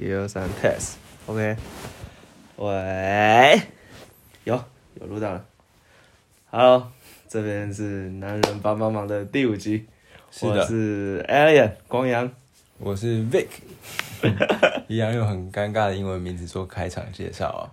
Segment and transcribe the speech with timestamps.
[0.00, 1.56] 一二三，test，OK，、
[2.54, 3.60] 喂，
[4.44, 4.54] 有
[5.00, 5.44] 有录到了
[6.52, 6.92] ，Hello，
[7.28, 9.86] 这边是男人帮帮忙的第五集，
[10.30, 10.52] 是的。
[10.52, 12.30] 我是 Alien 光阳，
[12.78, 13.48] 我是 Vic，
[14.86, 17.66] 一样用很尴尬的英文名字做开场介绍啊。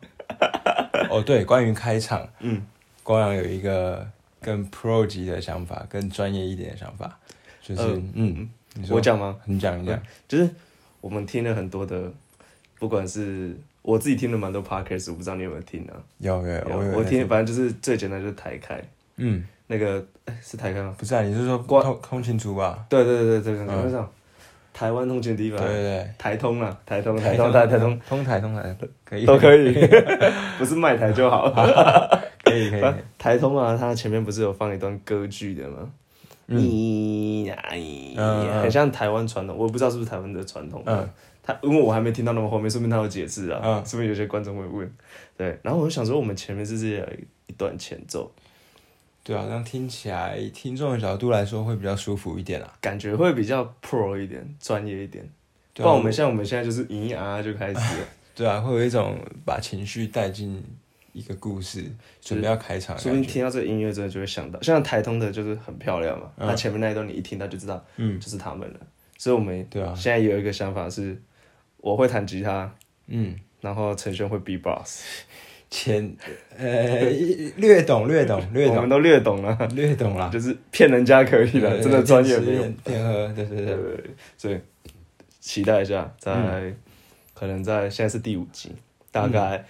[1.11, 2.65] 哦，对，关于开场，嗯，
[3.03, 4.09] 光阳有一个
[4.41, 7.19] 更 Pro 级的想法，更专业一点的想法，
[7.61, 8.95] 就是、呃嗯，你说。
[8.95, 9.37] 我讲吗？
[9.45, 10.49] 你讲，一讲，就是
[11.05, 12.11] 我们听了很多的，
[12.79, 15.93] 不管是我自己听了蛮多 podcast，我不知道你有没有听啊？
[16.17, 18.83] 有有有，我听，，反正就是最简单就是台开。
[19.17, 20.95] 嗯，那个，哎、是台开吗？
[20.97, 21.83] 不是啊，你是说关。
[21.83, 22.83] 通通勤族吧？
[22.89, 23.83] 对对对对对，嗯。
[23.85, 24.07] 那种
[24.73, 27.99] 台湾通勤第一对吧，对对，台通啊，台通台通台台通。
[28.09, 28.23] 通。
[28.23, 28.75] 台通台。
[29.03, 29.27] 可以。
[29.27, 29.75] 都可以，
[30.57, 31.51] 不是卖台就好。
[32.43, 35.87] 可以可以，可以台通啊，它前面不是有放一段歌剧的吗？
[36.47, 40.83] 嗯咦呀咦，嗯嗯很像台湾传统，我也不知道是不是台湾的传统。
[40.85, 41.09] 嗯，
[41.41, 44.91] 他因为我还没听到那么后面，说明他有解释啊，嗯说明有些观众会问。
[45.37, 47.05] 对，然后我就想说，我们前面是不是有
[47.47, 48.31] 一段前奏，
[49.23, 52.73] 对啊，这样听起来听众的角度来说会比较舒服一点啊。
[52.79, 55.27] 感觉会比较 pro 一点，专业一点。
[55.73, 60.63] 不然我们像我们现在就是咦呀啊就开始了， 对啊，会有一种把情绪带进
[61.15, 61.81] 一个故事，
[62.19, 63.25] 准备要开场的说不感觉。
[63.25, 66.45] 定听到这个音乐之后就会想到，像台通的就是很漂亮嘛，嗯。
[66.45, 68.19] 那前面那一段你一听到就知道，嗯。
[68.19, 68.79] 就是他们了。
[69.17, 69.93] 所以我们对啊。
[69.95, 71.17] 现在有一个想法是，
[71.77, 72.69] 我会弹吉他，
[73.07, 75.05] 嗯，然后陈轩会 B boss，
[75.69, 76.15] 前
[76.57, 77.09] 呃
[77.55, 78.75] 略懂略懂 略懂。
[78.75, 82.61] 我们都略懂了，略懂了，就是骗人家可以了，真的专业没有。
[82.61, 84.59] 偏偏喝，对对对，对对对，所以
[85.39, 86.73] 期待一下，在、
[87.33, 88.73] 可能在现在是第五集，
[89.11, 89.65] 大概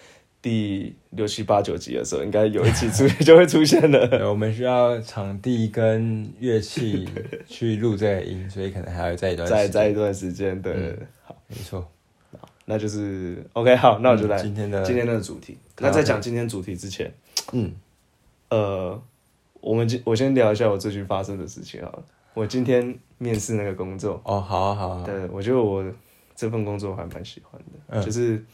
[0.45, 4.29] 第六七八九集的时候，应该有一集出 就会出现了。
[4.29, 7.09] 我们需要场地跟乐器
[7.49, 9.63] 去录这个音，所以可能还要再一段时间。
[9.63, 11.83] 在在一段时间，对好，没错，
[12.65, 15.57] 那就是 OK，好，那我就来、嗯今天的今天的主题。
[15.69, 17.11] 好那在讲今天主题之前，
[17.51, 17.73] 嗯
[18.49, 19.01] 呃，
[19.61, 22.03] 我们今我先聊一下我最近发生的事情好了。
[22.35, 25.83] 我今天面试那个工作，哦，好啊好啊，对我觉得我
[26.35, 28.45] 这份工作我还蛮喜欢的，嗯就是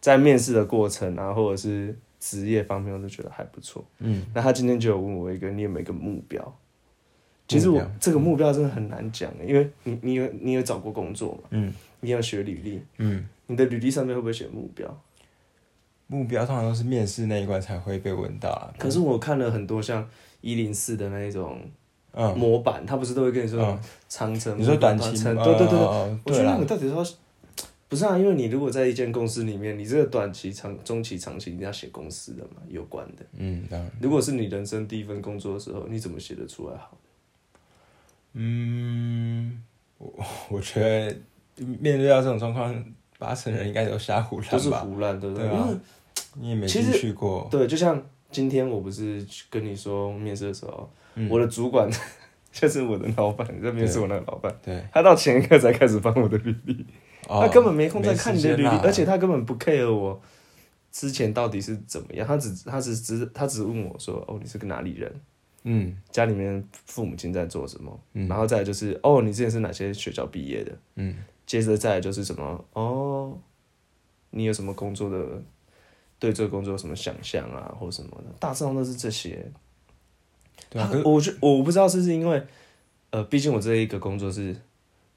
[0.00, 3.84] 在面试的过程啊，或者是职业方面，我都觉得还不错。
[3.98, 4.24] 嗯。
[4.34, 6.56] 那他今天就有问我一个，你有没有一个目标？
[7.46, 11.72] 其实我这个目标真的很难讲，因为你你有你有找过工作嘛，嗯。
[12.00, 15.02] 你有学履历，嗯，你的履历上面会不会写目标？
[16.06, 18.72] 目标通常都是面试那一关才会被问到啊。
[18.78, 20.08] 可是我看了很多像
[20.40, 21.60] 一零四的那一种
[22.12, 23.80] 嗯，模板，他不是都会跟你说嗯。
[24.08, 27.02] 长城，你说短期对对对对，哦我觉得那个，到底是要
[27.88, 28.18] 不是啊？
[28.18, 33.24] 因为你如果在一间公司里面，你这个短期、长、中期、长期，你要写公司的嘛，有关的。
[33.36, 36.98] 嗯，当然，如果是你人生第一份工作的时候，你怎么写得出来好？
[38.34, 39.62] 嗯，
[39.96, 40.12] 我
[40.50, 41.16] 我觉得
[41.80, 42.84] 面对到这种状况，
[43.18, 44.86] 八成人应该都瞎胡都是乱吧。
[44.86, 45.78] 胡乱，对不对啊因为
[46.34, 48.00] 你也没进去过，对，就像
[48.30, 51.90] 今天我不是跟你说面试的时候，嗯我的主管
[52.52, 56.86] 就是我的老板，你在面试我那个老板，对，他到前一刻才开始翻我的履历，
[57.28, 60.20] 哦他根本没空再看你的履历，而且他根本不 care 我
[60.90, 65.12] 之前到底是怎么样，他只他只只他只问我说，哦，你是个哪里人？
[65.64, 68.00] 嗯家里面父母亲在做什么？
[68.14, 70.72] 嗯然后再就是，哦，你之前是哪些学校毕业的？
[70.96, 72.64] 嗯接着再就是什么？
[72.72, 73.38] 哦，
[74.30, 75.42] 你有什么工作的？
[76.20, 78.24] 对这个工作有什么想象啊，或什么的？
[78.40, 79.48] 大致上都是这些。
[80.68, 82.42] 对啊，我觉我不知道是不是因为，
[83.10, 84.56] 呃，毕竟我这一个工作是，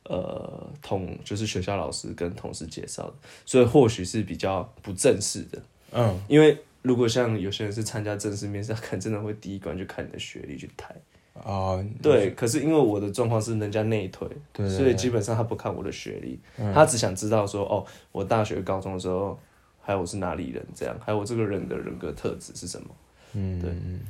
[0.04, 3.14] 呃，同就是学校老师跟同事介绍的，
[3.46, 5.62] 所以或许是比较不正式的。
[5.94, 10.96] 嗯因为如果像有些人是参加正式面试，他可能真的会第一关就看你的学历去抬。
[11.34, 19.40] 哦，对，可是因为我的状况是人家内推，对对所以基本上他不看我的学历，嗯他只想知道说，哦，我大学、高中的时候，
[19.82, 22.88] 还有我是哪里人，这样，还有我这个人的人格特质是什么？
[23.34, 24.02] 嗯对嗯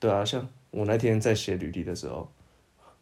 [0.00, 2.28] 对啊，像我那天在写履历的时候，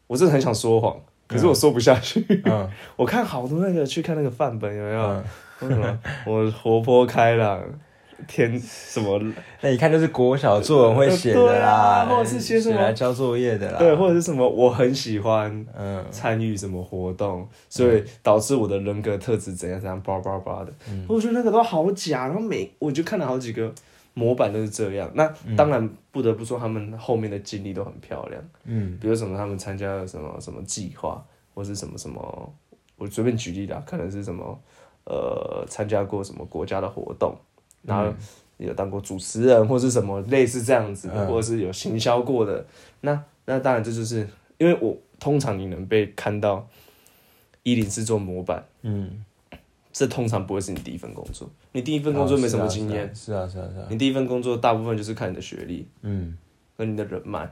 [0.06, 1.00] 我真的很想说谎，
[1.32, 2.24] 可是我说不下去。
[2.44, 2.68] 嗯。
[2.96, 5.02] 我看好多那个去看那个范本有没有？
[5.02, 5.24] 嗯，
[5.62, 5.98] 为什么？
[6.26, 7.60] 我活泼开朗，
[8.28, 9.20] 天什么？
[9.60, 12.80] 那一看就是国小作文会写的啦， 或者是写什么？
[12.80, 14.48] 来交作业的啦，对，或者是什么？
[14.48, 16.04] 我很喜欢嗯。
[16.10, 20.72] 参与什么活动，所以导致我的人格特质怎样怎样，叭叭叭的。
[20.88, 21.04] 嗯。
[21.08, 23.72] 我觉得那个都好假，然后每我就看了好几个
[24.14, 25.10] 模板都是这样。
[25.14, 31.24] 那嗯当然不得不说，他们后面的经历都很漂亮，嗯比如什么他们参加了什么什么计划，
[31.54, 32.54] 或是什么什么，
[32.96, 34.60] 我随便举例啦，可能是什么
[35.04, 37.34] 呃参加过什么国家的活动，
[37.82, 38.12] 然后
[38.58, 42.64] 有当过主持人或是什么类似这样子的，嗯或者是有行销过的。
[43.00, 44.28] 那那当然这就是
[44.58, 46.68] 因为我通常你能被看到
[47.62, 49.24] 一零四做模板，嗯
[49.92, 51.48] 这通常不会是你第一份工作。
[51.72, 55.88] 你第一份工作没什么经验，是啊是啊是啊，你第一份工作大部分就是看你的学历。
[56.02, 56.36] 嗯，
[56.76, 57.50] 和你的人脉。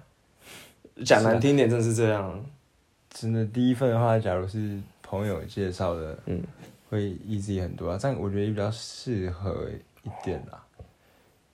[1.05, 2.45] 讲难听点，真是这样。
[3.09, 6.43] 真的第一份的话，假如是朋友介绍的，嗯，
[6.91, 9.69] 会 easy 很多啊，这样我觉得比较适合
[10.05, 10.63] 一点啦。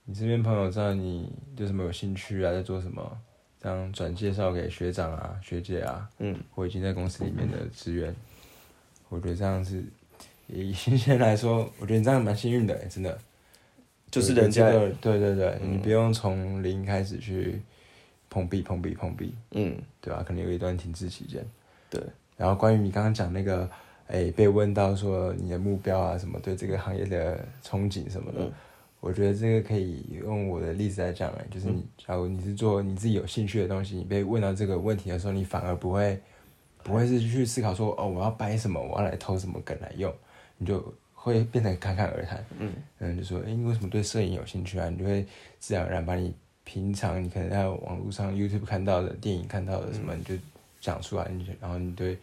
[0.04, 3.18] 你身边朋友知道你对什么有兴趣啊，在做什么，
[3.60, 8.14] 这样转介绍给学长啊、学姐啊，嗯，或已经在公司里面的职员，
[9.08, 9.84] 我觉得这样是
[10.48, 13.18] 以新鲜来说，我觉得你这样蛮幸运的、欸，真的。
[14.10, 17.60] 就是人家对对对，你不用从零开始去
[18.30, 21.44] 碰壁、碰壁、碰壁，嗯，对吧、可能有一段停滞期间。
[21.90, 22.00] 对，
[22.36, 23.68] 然后关于你刚刚讲那个，
[24.06, 28.52] 哎，被问到说你的目标啊，什么对这个行业的憧憬什么的，嗯
[29.00, 36.18] 我觉得这个可以用我的例子来讲，哎，就是你，假如你是做你自己有兴趣的东西，你被问到这个问题的时候，你反而不会，
[36.82, 40.12] 不会是去思考说，哦，我要掰什么，我要来偷什么梗来用，
[40.58, 44.88] 你就会变得侃侃而谈，嗯嗯，就说，哎，你为什么对摄影有兴趣啊？
[44.88, 45.26] 你就会
[45.58, 50.34] 自然而然把你平常你可能在网络上 YouTube 看到的、电影看到的什么，你就
[50.80, 52.18] 讲出来，你就然后你对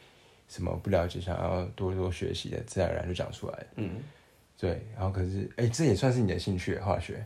[0.48, 3.66] 什么不了解，想要多多学习的，自然而然就讲出来了。
[3.76, 3.90] 嗯，
[4.58, 7.26] 对，然后可是，哎，这也算是你的兴趣，化学。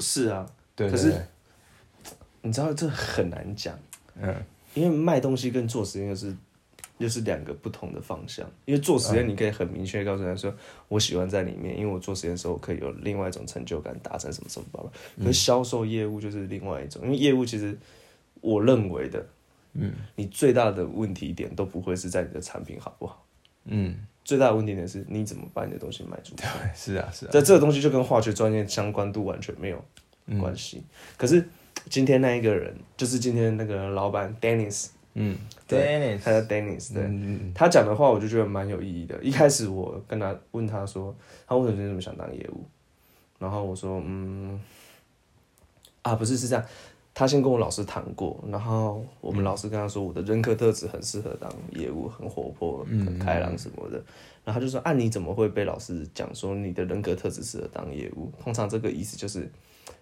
[0.00, 0.46] 是啊。
[0.74, 1.14] 对，可是
[2.42, 3.78] 你知道这很难讲，
[4.20, 4.34] 嗯
[4.74, 6.36] 因为卖东西跟做实验又是
[6.98, 8.48] 又是两个不同的方向。
[8.64, 10.54] 因为做实验你可以很明确地告诉他说，
[10.88, 14.90] 我喜欢在里面，因为我做实验的时候我可以有另外一种成就感，达成什么什么吧吧。
[15.18, 17.76] 可是销售业务就是另外一种，因为业务其实
[18.40, 19.26] 我认为的，
[19.74, 23.26] 嗯你最大的问题点都不会是在你的产品好不好，
[23.64, 26.36] 嗯，最大的问题点是你怎么把你的东西卖出去。
[26.58, 29.84] 对，是啊是啊，在这个东西就跟化学专业相关度完全没有
[30.40, 30.82] 关系。
[31.16, 31.46] 可是
[31.90, 34.88] 今天那一个人，就是今天那个老板 Dennis，
[35.18, 35.36] 嗯
[35.66, 37.52] 对，Dennis，他叫 Dennis，对。
[37.54, 39.18] 他讲的话我就觉得蛮有意义的。
[39.22, 41.14] 一开始我跟他问他说，
[41.46, 42.64] 他为什么这么想当业务？
[43.38, 44.60] 然后我说，嗯，
[46.02, 46.64] 啊，不是是这样。
[47.12, 53.96] 他先跟我老师谈过，然后我们老师跟他说，我的人格特质很适合当业务，很活泼、很开朗什么的。
[54.44, 58.30] 然后他就说，啊，你怎么会被老师讲说你的人格特质适合当业务？
[58.38, 59.50] 通常这个意思就是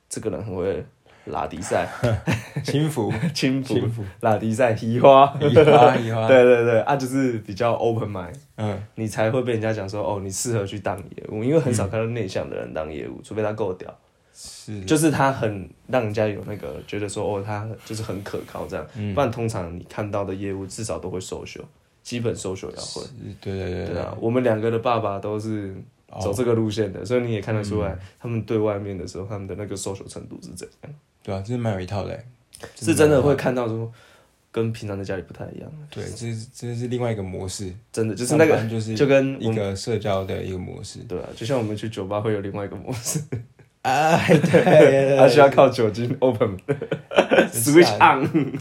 [0.08, 0.84] 这个人很会
[1.26, 2.16] 拉迪赛、 嗯，
[2.62, 5.32] 轻浮，轻浮、拉迪赛、移花。
[5.40, 8.78] 移花移花， 对对对，啊，就是比较 open mind，嗯。
[8.96, 13.92] 你才会被人家讲说，哦，你适合去当业务，因为很少看到内向的人当业务，除非他够屌，
[14.34, 21.62] 是，就是他很让人家有那个觉得说，哦，他就是很可靠这样，不然通常你看到的业务至少都会 social，
[22.02, 23.08] 基本 social 要会，是
[23.40, 23.86] 对对对。
[23.94, 25.74] 对啊，我们两个的爸爸都是
[26.20, 32.24] 走这个路线的，所以你也看得出来，他们对外面的时候，他们的那个 social 程度是怎样，对啊，这是蛮有一套的欸，
[32.76, 33.90] 是真的会看到说，
[34.52, 41.00] 跟平常在家里不太一样，对，这是这是另外一个模式，真的就是那个就是就跟一个社交的一个模式。
[41.00, 43.20] 对啊，就像我们去酒吧会有另外一个模式，
[43.82, 46.56] 哎，对，他需要靠酒精 open
[47.52, 48.28] switch on。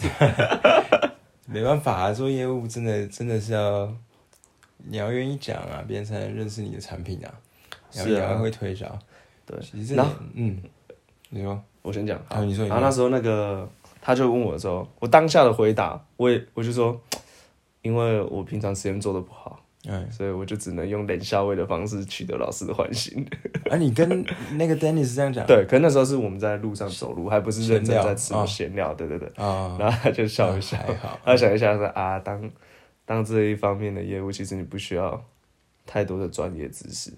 [1.46, 3.94] 没办法啊，做业务真的真的是要，
[4.85, 7.31] 你要愿意讲啊，别人才能认识你的产品啊，
[7.94, 8.88] 然后是啊会推销。
[9.45, 9.59] 对。
[9.62, 10.62] 其实这然点，嗯，
[11.30, 13.68] 你说，我先讲，好你说然后那时候那个
[14.01, 17.00] 他就问我的时候，我当下的回答，我也我就说，
[17.81, 23.25] 因为我平常实验做的不好，嗯，所以我就只能用冷笑话的方式取得老师的欢心。
[23.69, 24.25] 啊，你跟
[24.57, 29.28] 那个 Dennis 这样讲，对，可能那时候是我们在路上走路，还不是认真在吃闲聊对对对。
[29.35, 32.49] 啊，然后他就笑一笑，还好，他想一下说啊，当
[33.06, 35.24] 当这一方面的业务，其实你不需要
[35.86, 37.12] 太多的专业知识。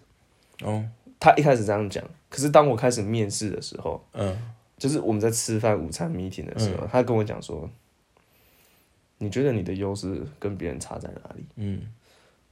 [0.61, 0.83] 哦，
[1.19, 4.35] 他一开始这样讲，可是当我开始面试的时候，嗯
[4.77, 7.69] 就是我们在吃饭午餐 meeting 的时候，他跟我讲说，
[9.19, 11.45] 你觉得你的优势跟别人差在哪里？
[11.55, 11.81] 嗯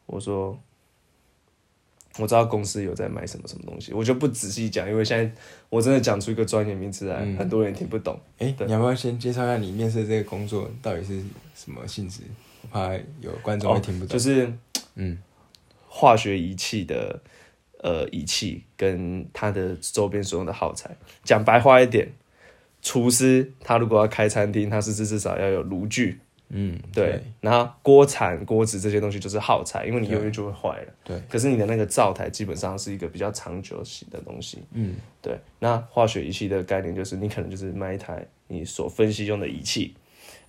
[0.05, 0.57] 我说，
[2.17, 5.29] 我知道公司有在卖什么什么东西，我就不仔细讲，因为现在
[5.69, 8.19] 我真的讲出一个专业名词来，嗯很多人听不懂。
[8.37, 11.21] 哎，对你要不要先介绍一下你面试这个工作到底是
[11.55, 12.21] 什么性质？
[12.63, 14.07] 我怕有观众会听不懂。
[14.07, 14.51] 哦就是
[14.95, 15.17] 嗯
[15.87, 17.21] 化学仪器的
[17.81, 20.95] 呃仪器跟它的周边所用的耗材。
[21.23, 22.11] 讲白话一点，
[22.81, 30.93] 厨师他如果要开餐厅，他是至至少要有炉具，嗯，对，然后锅铲、锅子这些东西就是耗材，因为你用一就会坏了。
[31.03, 34.63] 对，可是你的那个灶台基本上是一个比较长久型的东西。
[34.71, 39.95] 嗯对，那化学仪器的概念就是你可能就是卖一台你所分析用的仪器，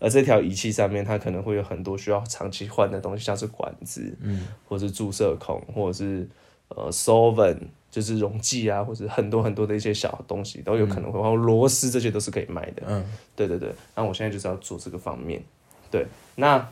[0.05, 6.29] 而这条仪器上面它可能会有很多需要长期换的东西，像是管子，嗯，或是注射孔，或者是
[6.69, 7.57] 呃 solvent，
[7.91, 12.83] 就是溶剂啊，或者很多很多的一些小东西都有可能会，然后螺丝这些都是可以卖的。
[12.87, 13.03] 嗯
[13.35, 15.43] 对对对，那我现在就是要做这个方面。
[15.91, 16.69] 对，那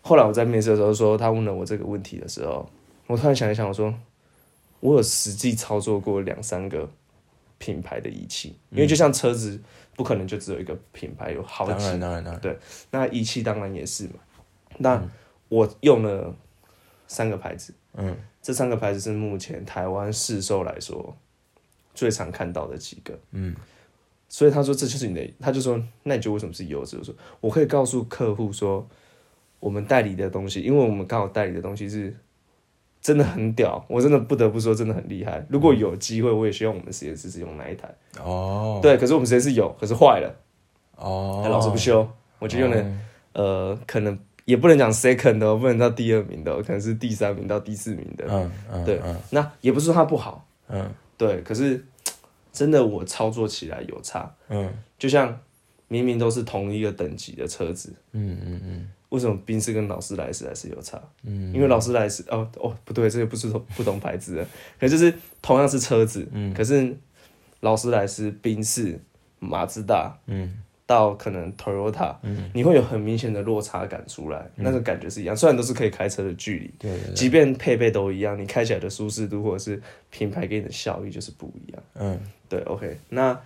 [0.00, 2.68] 后来我在面试的时候说，他问了我这个问题的时候，
[3.06, 3.94] 我突然想一想，我说
[4.80, 6.90] 我有实际操作过两三个
[7.58, 9.60] 品牌的仪器，因为就像车子
[9.94, 12.58] 不可能就只有一个品牌，有好几当然当然当然，
[12.90, 14.14] 那仪器当然也是嘛。
[14.78, 15.02] 那
[15.48, 16.34] 我用了
[17.06, 21.14] 三个牌子，嗯，这三个牌子是目前台湾市售来说
[21.94, 23.54] 最常看到的几个，嗯，
[24.28, 26.96] 所以他说这就是你的，他就说那你觉得为什么是优质？
[26.96, 28.88] 我说我可以告诉客户说，
[29.60, 32.16] 我们代理的东西，因为我们刚好代理的东西是
[33.02, 35.44] 真的很屌，我真的不得不说真的很厉害。
[35.48, 37.92] 如果有机会，我也希望我们实验室是用那一台，
[38.22, 38.78] 哦。
[38.80, 40.32] 对，可是我们实验室有，可是坏了。
[40.96, 42.84] 哦，那老师不修，我就用了、
[43.32, 48.24] 呃，可能也不能讲 second 的哦，不能到第二名的哦，可能是第三名到第四名的。
[48.30, 50.88] 嗯嗯，对嗯那也不是说它不好，嗯。
[51.18, 51.84] 对，可是
[52.52, 54.72] 真的我操作起来有差，嗯。
[54.96, 55.36] 就像
[55.88, 60.98] 明明都是同一个等级的车子，嗯嗯嗯为什么宾士跟劳斯莱斯还是有差？
[61.22, 64.46] 嗯，因为劳斯莱斯哦哦不对，这个不是同不同牌子的，
[64.80, 66.96] 可就是同样是车子，嗯可是
[67.60, 68.98] 劳斯莱斯、宾士、
[69.38, 75.36] 马自达嗯到可能 Toyota，、嗯你会有很明显的落差感出来，那个感觉是一样。
[75.36, 81.82] 虽然都是可以开车的距离，对，即便配备都一样，你开起来的舒适度或者是品牌给你的效益就是不一样。
[81.96, 83.38] 嗯对，OK，那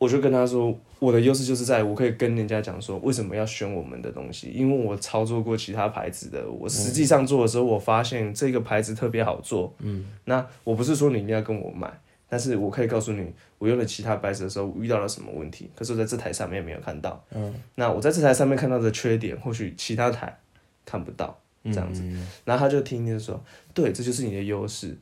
[0.00, 9.74] 我就跟他说，我的优势就是在我可以跟人家讲说，为什么要选我们的东西，因为我操作过其他牌子的，我实际上做的时候，我发现这个牌子特别好做。
[9.80, 11.92] 嗯，那我不是说你一定要跟我买，
[12.30, 17.22] 但是我可以告诉你，我用了其他牌子的时候我遇到了什么问题，可是我在这台上面没有看到。
[17.34, 20.40] 嗯，那我在这台上面看到的缺点，或许其他台
[20.86, 21.38] 看不到。
[21.62, 23.38] 这样子嗯然后他就听听说，
[23.74, 24.96] 对，这就是你的优势，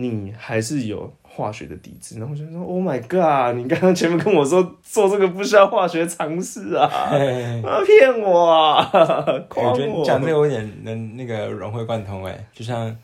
[0.00, 2.20] 你还是有化学的底子。
[2.20, 3.56] 然后我就说，Oh my god！
[3.60, 6.88] 你刚刚前面跟我说做这个不需要化学常识啊，
[7.84, 10.04] 骗我啊， 我诓觉得我。
[10.04, 12.96] 讲这个有点能那个融会贯通哎，就像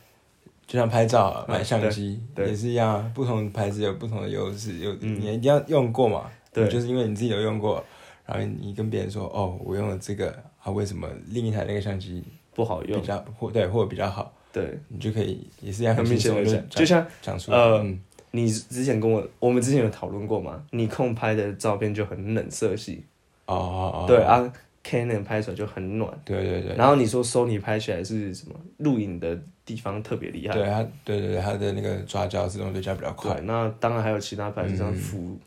[0.66, 7.82] 就像拍照买相机也是一样啊，不同牌子有不同的优势，有嗯你一定要用过嘛，对就是因为你自己有用过，
[8.24, 10.32] 然后你跟别人说哦，我用了这个
[10.62, 12.22] 啊，为什么另一台那个相机
[12.54, 18.00] 不好用，比较或对或者比较好，对，你就可以也是一样很明显的讲，就像讲出，呃嗯。
[18.36, 23.04] 你之前跟我，我们之前有讨论过嘛，你控拍的照片就很冷色系，
[23.46, 24.52] 哦哦哦，对啊
[24.84, 26.12] ，Canon 拍出来就很暖。
[26.24, 28.54] 对对对，然后你说 Sony 拍起来是什么？
[28.78, 30.54] 录影的地方特别厉害。
[30.54, 33.34] 对它对对对它的那个抓焦自动对焦比较快。
[33.34, 34.96] 对，，那当然还有其他牌子，像嗯。
[34.96, 35.38] 福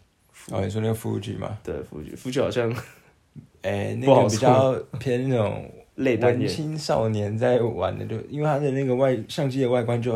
[0.52, 2.74] 哦你说那个 Fuji 嘛，对福具，福具好像
[3.64, 5.70] 哎那个比较偏那种。
[5.98, 10.14] 文类单眼，青少年在玩的，就因为它的那个外相机的外观就，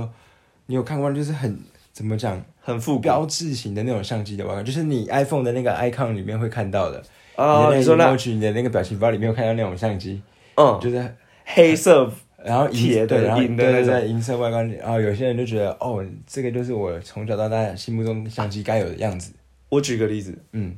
[0.67, 1.59] 你有看过，就是很
[1.91, 7.03] 怎么讲，很复古标志型的那种相机的外观，就是你 iPhone 的那个 icon 里面会看到的。
[7.35, 7.69] 哦。
[7.71, 10.21] 你你说那你的那个表情包里面有看到那种相机，
[10.55, 12.09] 嗯，就是黑色
[12.43, 19.31] 然后银铁的对，然后对对对银色外观，然后有些人就觉得哦，这个就是我从小到大心目中相机该有的样子。
[19.69, 20.75] 我举个例子，嗯，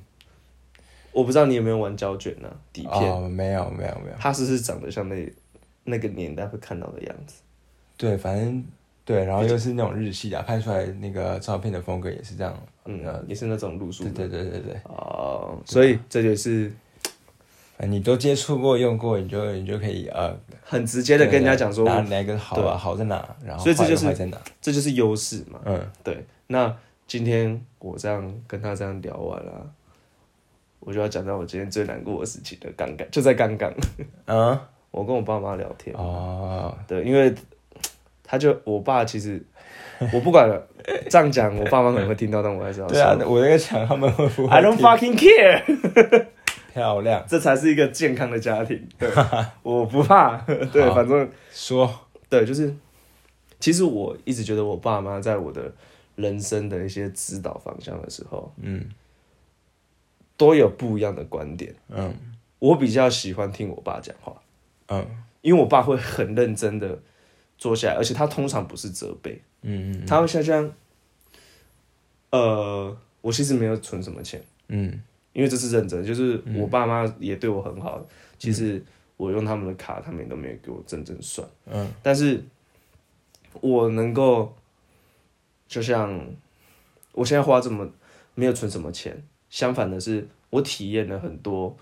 [1.14, 5.32] 我不知道你有没有玩胶卷呢、底片，哦，没有没有没有，它是是长得像那
[5.84, 7.36] 那个年代会看到的样子？
[7.96, 8.64] 对，反正
[9.06, 12.58] 对，然后又是那种日系的，拍出来那个照片的风格也是这样。
[12.86, 14.28] 嗯呃，也是那种路数对。
[14.28, 14.82] 对对对对。
[14.86, 16.72] 哦，所以这就是
[17.80, 24.32] 你都接触过、用过，你就你就可以呃，很直接的跟人家讲说，哪哪个好对啊，好在哪，然后所以这就是。
[24.62, 25.60] 这就是优势嘛。
[25.66, 29.72] 嗯，对，那今天我这样跟他这样聊完了，
[30.86, 32.70] 我就要讲到我今天最难过的事情的。
[32.76, 33.74] 刚刚就在刚刚，
[34.28, 34.60] 嗯，
[34.92, 37.34] 我跟我爸妈聊天，哦，对，因为
[38.24, 39.44] 他就我爸其实
[40.14, 40.68] 我不管了，
[41.10, 46.26] 这样讲我爸妈可能会听到，但我还是要对啊，我那个墙他们会不会 I don't fucking care，
[46.74, 47.24] 漂亮？
[47.28, 48.88] 这才是一个健康的家庭。
[48.98, 49.10] 对，
[49.64, 50.38] 我不怕，
[50.74, 51.90] 对，反正说，
[52.30, 52.74] 对，就是
[53.60, 55.72] 其实我一直觉得我爸妈在我的
[56.16, 58.84] 人生的一些指导方向的时候，嗯
[60.38, 61.76] 都有不一样的观点。
[61.90, 62.14] 嗯。
[62.60, 64.42] 我比较喜欢听我爸讲话，
[64.88, 65.06] 嗯。
[65.42, 66.98] 因为我爸会很认真的
[67.58, 70.74] 坐下来，而且他通常不是责备，嗯嗯他会像这样，
[72.30, 75.02] 呃，我其实没有存什么钱，嗯。
[75.34, 78.00] 因为这是认真，就是我爸妈也对我很好，
[78.38, 78.80] 其实
[79.18, 81.92] 我用他们的卡，他们也都没有给我真正算，嗯。
[82.04, 82.40] 但是
[83.60, 84.56] 我能够，
[85.68, 86.24] 就像
[87.14, 87.90] 我现在花这么
[88.36, 89.22] 没有存什么钱，
[89.54, 91.78] 相反的是我体验了很多。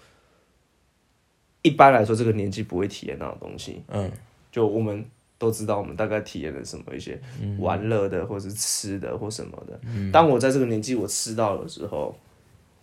[1.62, 4.12] 一般来说，这个年纪不会体验到的东西，嗯。
[4.52, 5.06] 就我们
[5.38, 7.18] 都知道，我们大概体验了什么一些
[7.60, 9.80] 玩乐的，或者是吃的或什么的。
[10.12, 12.14] 当我在这个年纪我吃到的时候，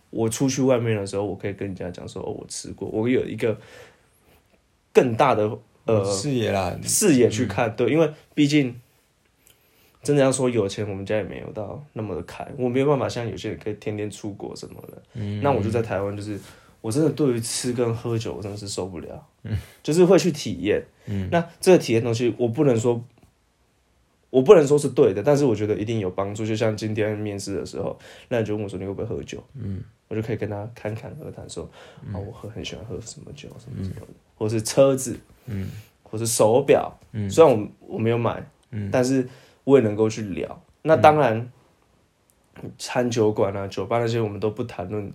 [0.09, 3.55] 我出去外面的时候，我可以跟人家讲说，哦，我吃过，我有一个
[4.91, 5.55] 更大的
[5.85, 8.73] 呃视野啦，视野去看，对，因为毕竟
[10.01, 15.01] 真的要说有钱，我们家也没有到那么的开，我没有办法像有些人可以天天出国什么的。
[15.13, 15.41] 嗯。
[15.41, 16.39] 那我就在台湾，就是
[16.81, 19.27] 我真的对于吃跟喝酒，我真的是受不了，
[19.83, 20.83] 就是会去体验。
[21.07, 21.27] 嗯。
[21.31, 23.03] 那这个体验东西，我不能说。
[24.31, 26.45] 我不能说是对的，但是我觉得一定有帮助。
[26.45, 31.67] 就像今天面试的时候，那你就问我说你会不会喝酒，嗯，我就可以跟他侃侃而谈说，
[32.13, 35.71] 哦，我喝很喜欢喝什么酒，什么什么的，或是车子，嗯，
[36.03, 37.27] 或是手表，嗯。
[37.27, 38.91] 虽然我我没有买，嗯。
[38.91, 39.27] 但是
[39.69, 40.61] 我也能够去聊。
[40.81, 41.51] 那当然，
[42.77, 45.11] 餐酒馆啊、酒吧那些我们都不谈论，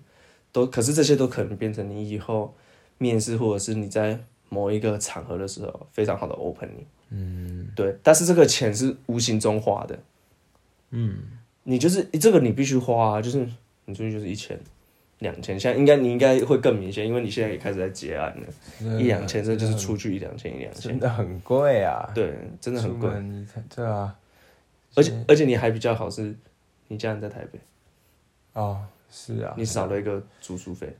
[0.53, 2.55] 都可是这些都可能变成你以后
[2.99, 4.19] 面试或者是你在
[4.49, 6.87] 某一个场合的时候非常好的 opening。
[7.11, 7.69] 嗯。
[7.75, 9.99] 对，但是这个钱是无形中花的，
[10.91, 11.19] 嗯，
[11.65, 13.45] 你就是这个你必须花、啊，就是
[13.87, 14.57] 你出去就是一千、
[15.19, 23.11] 两千，现在应该你应该会更明显，因为你现在也开始在结案了，一两千这就是出去一两千一两千，真的很贵啊，对，真的很贵。
[23.75, 24.15] 对啊，
[24.97, 26.35] 而且而且你还比较好是，
[26.89, 27.61] 你家人在台北，
[28.53, 30.97] 哦是啊，你少了一个住宿费、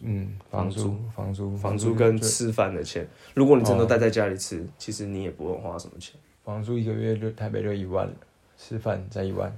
[0.00, 0.98] 嗯房房租。
[1.14, 8.14] 房租房租跟吃饭的钱，如果你真的待在家里吃，其实你也不用花什么钱，房租一个月就台北就一万了，
[8.56, 9.52] 吃饭再一万，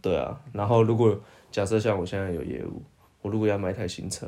[0.00, 1.18] 对啊，然后如果
[1.50, 2.82] 假设像我现在有业务，
[3.22, 4.26] 我如果要买一台新车，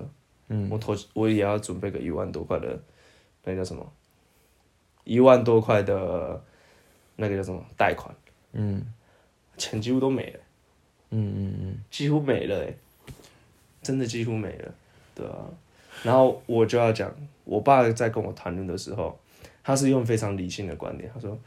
[0.48, 0.68] 嗯。
[0.70, 2.80] 我投我也要准备个一万多块的，
[3.44, 3.92] 那叫什么？
[5.04, 6.42] 一万多块的，
[7.16, 7.64] 那个叫什么？
[7.76, 8.14] 贷款？
[8.52, 8.84] 嗯。
[9.56, 10.40] 钱几乎都没了，
[11.10, 11.78] 嗯嗯嗯。
[11.90, 12.74] 几乎没了哎，
[13.82, 14.74] 真的几乎没了，
[15.14, 15.50] 对啊。
[16.02, 17.14] 然后我就要讲，
[17.44, 19.18] 我爸在跟我谈论的时候，
[19.62, 21.38] 他是用非常理性的观点，他说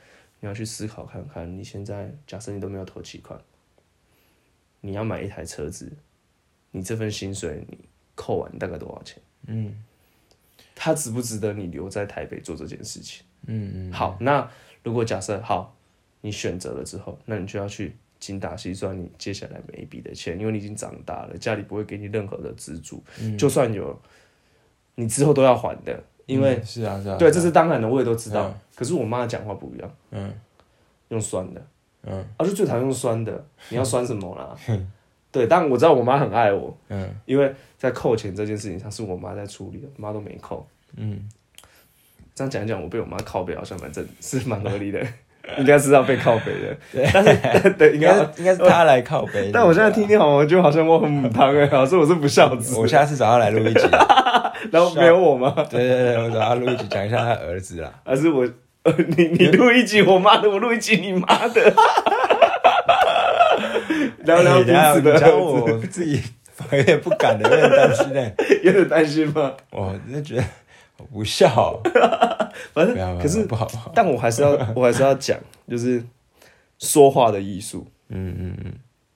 [0.41, 3.39] 你要去思考看看，你现在假设你都没有投期款，
[4.81, 5.91] 你要买一台车子，
[6.69, 7.79] 你这份薪水你
[8.13, 9.21] 扣完大概多少钱？
[9.47, 9.83] 嗯。
[10.75, 13.25] 他值不值得你留在台北做这件事情？
[13.47, 14.49] 嗯嗯，好，那
[14.83, 15.75] 如果假设好，
[16.25, 23.03] 你选择了之后，那你就要去精打细算你接下来每一笔的钱，因为你已经长大了，家里不会给你任何的资助，
[23.37, 24.01] 就算有，
[24.95, 28.47] 你之后都要还的，因为、嗯是啊是啊，对，这是当然的，我也都知道。
[28.47, 30.33] 嗯可是我妈讲话不一样，嗯
[31.09, 31.61] 用酸的，
[32.03, 34.57] 嗯啊，就最讨厌用酸的，你要酸什么啦？
[35.31, 40.65] 对，但我知道我妈很爱我，嗯因为在扣钱这件事情上是我妈在处理的，我妈都没扣。
[40.95, 41.29] 嗯，
[42.33, 44.99] 这样讲一讲，我被我妈靠背好像蛮正，是蛮合理的，
[45.59, 47.07] 应该是要被靠背的。
[47.13, 53.87] 但是 对，应应该应该是他来靠背， 但我现在听听好，像就好像我很母汤哎，老师我是不孝子，我下次找他来录一集，
[54.71, 55.53] 然后没有我吗？
[55.69, 57.91] 对对对，我找他录一集讲一下他儿子啦。
[58.05, 58.47] 还是我，
[58.83, 61.73] 呃，你你录一集我妈的，我录一集你妈的，
[64.23, 66.21] 聊聊彼此的你讲儿子，我自己
[66.71, 68.31] 有点不敢的，有点担心呢。
[68.63, 69.51] 有点担心吗？
[69.71, 70.43] 我真的觉得
[70.97, 71.81] 好不笑，
[72.73, 73.91] 反正可是，不好不好。
[73.95, 76.03] 但我还是要， 我还是要讲，就是
[76.79, 77.85] 说话的艺术。
[78.09, 78.73] 嗯嗯嗯，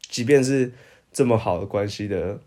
[0.10, 0.72] 即便是
[1.12, 2.40] 这么好的关系的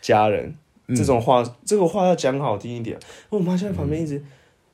[0.00, 0.54] 家人，
[0.86, 0.94] 嗯。
[0.94, 2.96] 这种话，这个话要讲好听一点。
[3.30, 4.22] 我妈现在旁边一直，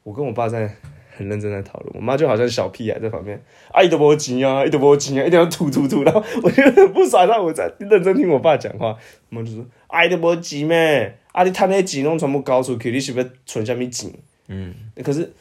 [0.02, 0.76] 我跟我爸在
[1.16, 8.96] 很认真在讨论，我妈就好像小屁孩在旁边，啊，一都没钱啊，一都不急啊，一定要吐吐吐，然后我就很不爽，让我在认真听我爸讲话，
[9.30, 14.10] 我妈就说，啊，一都没钱咩，啊，你赚那钱拢全部交出去，你是要存下面钱？
[14.48, 15.32] 嗯，可是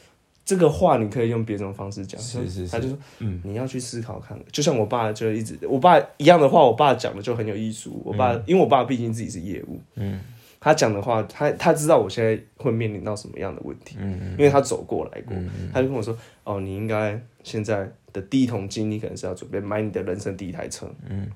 [0.44, 2.72] 这个话你可以用别种方式讲，是是是。
[2.72, 3.40] 他就说，嗯。
[3.44, 8.00] 你要去思考看，就像我爸就一直，我爸一样的话，我爸讲的就很有艺术。
[8.04, 10.20] 我爸、因为我爸毕竟自己是业务，嗯，
[10.58, 15.36] 他讲的话，他他知道我现在会面临到什么样的问题，嗯因为他走过来过，
[15.72, 21.28] 他就跟我说，哦，你应该现在的第一桶金，你可能是要准备买你的人生第一台车，嗯，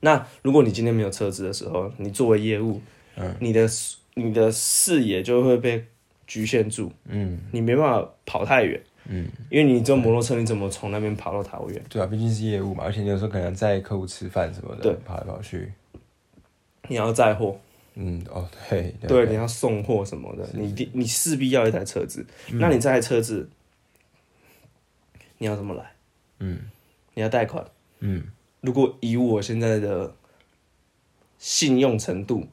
[0.00, 2.80] 那如果你今天没有车子的时候，你作为业务，
[3.16, 3.68] 嗯，你的
[4.14, 5.84] 你的视野就会被
[6.26, 8.80] 局限住，嗯你没办法跑太远。
[9.06, 11.82] 嗯，因为你坐摩托车，你怎么从那边跑到桃园？
[11.88, 15.72] 对啊，毕竟是业务嘛，而且你有时候可能载客户吃饭什么的，对，跑来跑去。
[16.86, 17.58] 你要载货，
[17.94, 22.24] 嗯，哦，对对，你要送货什么的，你你势必要一台车子。
[22.52, 23.48] 那你这台车子，
[25.38, 25.92] 你要怎么来？
[26.38, 26.60] 嗯
[27.14, 27.64] 你要贷款。
[28.00, 28.24] 嗯
[28.60, 30.14] 如果以我现在的
[31.38, 32.46] 信用程度，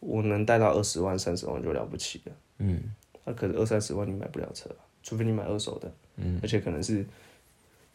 [0.00, 2.32] 我能贷到二十万、三十万就了不起了。
[2.58, 2.82] 嗯
[3.24, 7.04] 那、可是二三十万你买不了车啊，除非你买二手的，嗯，而且可能是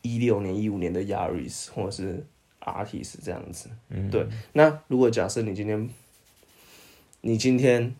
[0.01, 2.25] 一六年、一五年的 Yaris 或者是
[2.61, 3.69] Artis 这样子。
[3.89, 4.27] 嗯对。
[4.53, 5.89] 那如果假设你今天，
[7.21, 7.95] 你今天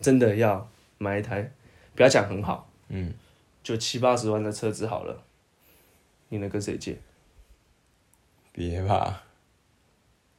[0.00, 1.52] 真的要买一台，
[1.94, 3.12] 不要讲很好，嗯，
[3.62, 5.22] 就七八十万的车子好了，
[6.28, 6.98] 你能跟谁借？
[8.52, 9.24] 别吧，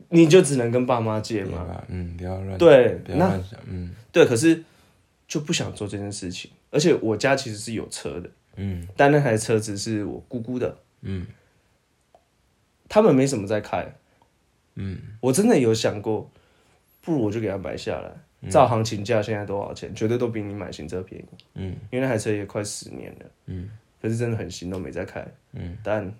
[0.10, 1.84] 你就只能跟爸妈借嘛。
[1.88, 4.63] 嗯，不要乱，对不要那乱想，嗯对，可是
[5.27, 6.51] 就不想做这件事情。
[6.71, 11.25] 而且我家其实是有车的，嗯但那台车子是我姑姑的，嗯
[12.88, 13.95] 他们没什么在开。
[14.75, 16.29] 嗯，我真的有想过，
[17.01, 18.12] 不如我就给他买下来。
[18.47, 19.95] 照行情价现在多少钱？
[19.95, 21.25] 绝对都比你买新车便宜。
[21.55, 23.25] 嗯，因为那台车也快十年了。
[23.47, 25.25] 嗯，可是真的很新，都没在开。
[25.53, 26.13] 嗯，但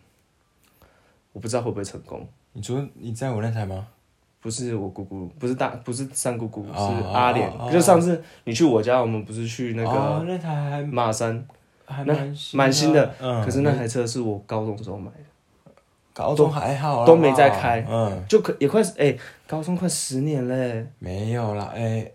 [1.33, 2.27] 我不知道会不会成功。
[2.55, 3.85] 你说你在我那台吗？
[4.39, 7.49] 不是我姑姑，不是大，不是三姑姑，是哦阿莲。
[7.49, 11.43] 哦哦就上次你去我家，我们不是去那哦个那台还马山，
[11.85, 15.71] 还那蛮新蛮新的嗯，可是那台车是我高中时候买的，
[16.13, 17.85] 高中还好啦都没在开。
[17.89, 22.09] 嗯，就可也快哎、高中快十年嘞、没有啦，哎，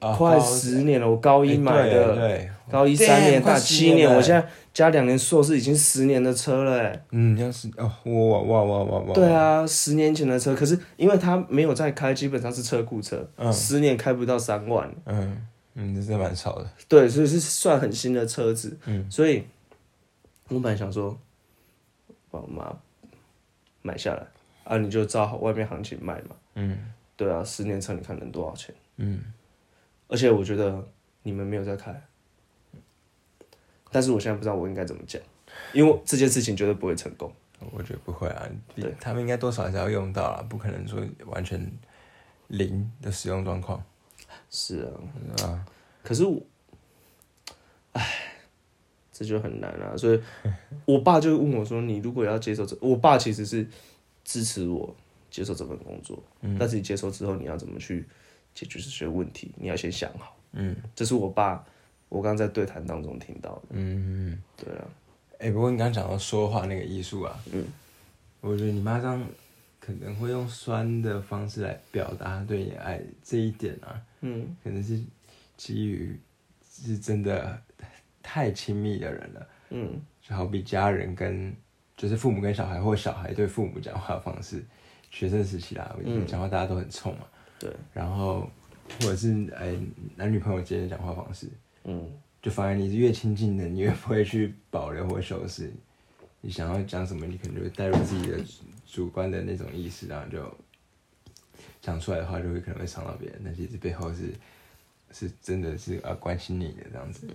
[0.00, 1.08] 啊快高十年了。
[1.08, 4.16] 我高一哎买的，高一三年，Damn，快大十七年，年了。
[4.16, 4.48] 我现在
[4.80, 7.04] 加两年硕士，已经十年的车了、欸。
[7.10, 13.52] 嗯，要是哦，哇哇哇哇哇，对，啊，十年前的车，可是因为他没有在开，基本上是车库车，嗯。
[13.52, 19.44] 十年开不到三万，嗯嗯，这真蛮少的，对，所以是算很新的车子，嗯，所以
[20.48, 21.14] 我本来想说
[22.30, 22.74] 把我妈
[23.82, 24.26] 买下来
[24.64, 26.78] 啊，你就照外面行情卖嘛，嗯。
[27.16, 28.74] 对啊，十年车你看能多少钱？
[28.96, 29.20] 嗯。
[30.08, 30.82] 而且我觉得
[31.22, 32.02] 你们没有在开，
[33.90, 35.20] 但是我现在不知道我应该怎么讲，
[35.72, 37.32] 因为这件事情绝对不会成功。
[37.72, 41.70] 我觉得不会啊，对他们应该多少还是要用到啊，不可能说完全
[42.48, 43.84] 零的使用状况，
[44.50, 45.66] 是啊，啊？
[46.02, 46.40] 可是我，
[47.92, 48.02] 唉，
[49.12, 49.94] 这就很难啊。
[49.94, 50.20] 所以，
[50.86, 53.66] 我爸就问我说：“你如果要接受这，我爸其实是
[54.24, 54.96] 支持我
[55.30, 56.18] 接受这份工作，
[56.58, 58.08] 但是你接受之后，你要怎么去
[58.54, 59.52] 解决这些问题？
[59.56, 61.62] 你要先想好。”嗯这是我爸，
[62.10, 63.62] 我刚刚在对谈当中听到的。
[63.70, 64.32] 嗯。
[64.32, 64.42] 嗯。
[64.56, 64.84] 对啊，
[65.38, 67.64] 哎、不过你刚刚讲到说话那个艺术啊，嗯，
[68.42, 69.26] 我觉得你妈这样
[69.80, 74.54] 可能会用酸的方式来表达对你的爱，这一点啊，嗯。
[74.62, 75.00] 可能是
[75.56, 76.14] 基于
[76.70, 77.58] 是真的
[78.22, 79.98] 太亲密的人了，嗯。
[80.20, 81.54] 就好比家人跟
[81.96, 84.62] 就是父母跟小孩或小孩对父母讲话的方式，
[85.10, 86.26] 学生时期啦，嗯。
[86.26, 87.26] 讲话大家都很冲嘛，
[87.58, 88.48] 对，然后
[89.00, 89.74] 或者是哎、
[90.16, 91.48] 男女朋友之间的讲话方式，
[91.90, 95.70] 嗯就反而你是越亲近的，你越不会去保留或修饰。
[96.40, 98.38] 你想要讲什么，你可能就会带入自己的
[98.86, 100.54] 主观的那种意识，然后就
[101.82, 103.40] 讲出来的话，就会可能会伤到别人。
[103.44, 104.32] 但其实背后是
[105.12, 107.28] 是真的是啊关心你的这样子，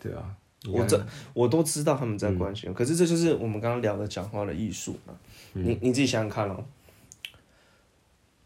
[0.00, 0.36] 对啊。
[0.68, 5.18] 我这我都知道他们在关心我，可是这就是我们刚刚聊的讲话的艺术嘛。
[5.54, 6.62] 你你自己想想看哦，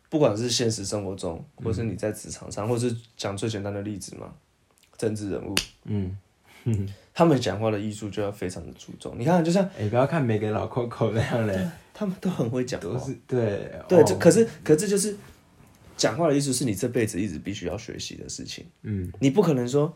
[0.08, 4.32] 不管是现实生活中，或是你在职场上，或是讲最简单的例子嘛，
[5.04, 6.16] 政治人物，嗯，
[7.12, 9.14] 他们讲话的艺术就要非常的注重。
[9.18, 14.04] 你看，就像哎、不要看每个老 Coco 那样嘞，他们都很会讲话，都是对对，哦。
[14.06, 15.14] 这可是可这就是
[15.94, 18.64] 讲话的艺术，是你这辈子一直必须要学习的事情。
[18.82, 19.12] 嗯。
[19.20, 19.94] 你不可能说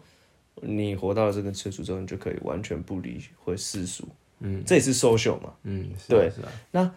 [0.60, 4.06] 你活到了这个岁数之后，你就可以完全不理会世俗，
[4.40, 4.62] 嗯。
[4.66, 5.54] 这也是 social 嘛。
[5.62, 6.30] 嗯，是啊对。
[6.30, 6.42] 是
[6.78, 6.94] 啊，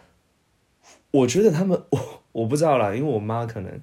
[1.10, 3.80] 我觉得他们，我我不知道啦，因为我妈可能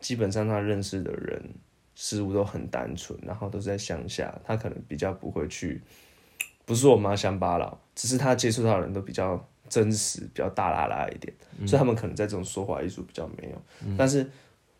[0.00, 1.42] 基本上她认识的人
[2.00, 5.82] 事物都很单纯，然后都是在乡下，他可能比较不会去，
[6.64, 11.34] 不是我妈乡巴佬，只是他接触到的人都比较真实，比较大拉拉一点，
[11.66, 13.60] 所以他们可能在这种说话艺术比较没有。
[13.96, 14.24] 但是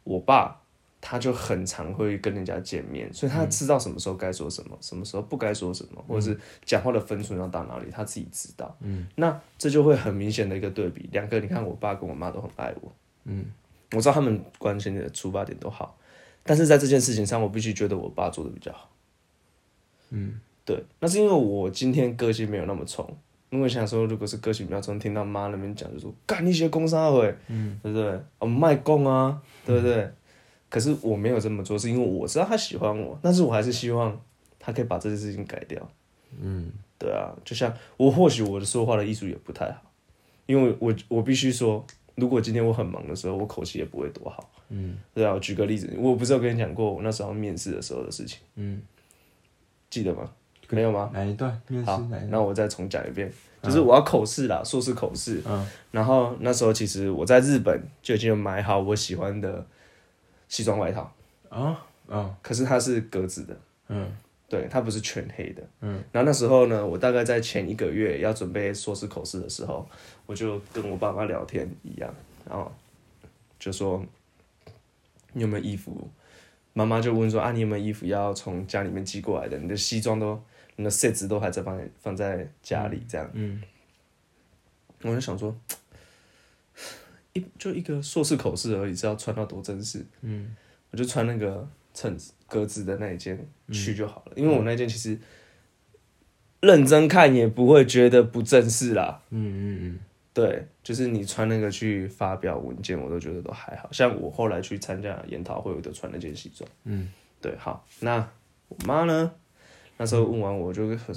[0.05, 0.63] 我爸
[1.01, 8.77] 他就很常会跟人家见面，所以他知道什么时候该说什么，什么时候不该说什么，或者是讲话的分寸要到哪里，他自己知道。
[8.79, 12.93] 嗯，那这就会很明显的一个对比，两个你看，我爸跟我妈都很爱我，
[13.25, 13.45] 嗯，
[13.91, 15.98] 我知道他们关心的出发点都好，
[16.43, 18.91] 但是在这件事情上，我必须觉得我爸做的比较好。
[20.11, 23.07] 嗯，对，那是因为我今天个性没有那么冲。
[23.51, 28.21] 因为想说，如果是个性比较冲，听到妈那边讲，就说干你些工商会，嗯，对不对？
[28.39, 30.11] 我们卖供啊，对不对？
[30.69, 34.21] 可是我没有这么做，是因为我知道他喜欢我，但是我还是希望
[34.59, 35.91] 他可以把这件事情改掉。
[36.43, 39.81] 嗯对啊，就像我或许我的说话的艺术也不太好，
[40.45, 41.83] 因为我我必须说，
[42.17, 44.51] 如果今天我很忙的时候，我口气也不会多好。
[44.71, 48.81] 嗯对啊，我举个例子，我不是有跟你讲过我那时候面试的时候的事情，嗯，
[49.91, 50.31] 记得吗？
[50.71, 51.11] 没有吗？
[51.15, 51.99] 哪一段面试好？
[52.29, 55.43] 那我再重讲一遍，就是我要口试啦，硕士口试。
[55.47, 59.67] 嗯然后那时候其实我在日本就已经有买好我喜欢的
[60.49, 61.11] 西装外套，
[61.49, 64.07] 啊啊可是它是格子的，嗯
[64.47, 65.63] 对，它不是全黑的。
[65.81, 69.89] 嗯，然后那时候呢，我大概在前一个月要准备硕士口试的时候，
[70.27, 72.15] 我就跟我爸妈聊天一样，
[72.47, 72.71] 然后
[73.59, 74.05] 就说
[75.39, 76.11] 你有没有衣服？
[76.75, 79.57] 妈妈就问说啊，你有没有衣服要从家里面寄过来的？
[79.59, 80.41] 你的西装都，
[80.77, 83.29] 你的 set 都还在放在放在家里这样。
[83.33, 83.63] 嗯
[85.03, 85.57] 我就想说，
[87.33, 90.05] 一就一个硕士口试而已，是要穿到多正式？
[90.23, 90.55] 嗯
[90.91, 93.39] 我就穿那个衬格子的那一件
[93.73, 95.19] 去就好了，因为我那件其实
[96.61, 99.23] 认真看也不会觉得不正式啦。
[99.31, 99.99] 嗯嗯嗯
[100.39, 106.71] 对，就是你穿那个去发表文件，我都觉得都还好像我后来去参加研讨会，我都穿那件西装。
[106.85, 108.25] 嗯，对，好，那
[108.69, 109.33] 我妈呢？
[109.97, 111.13] 那时候问完我就说，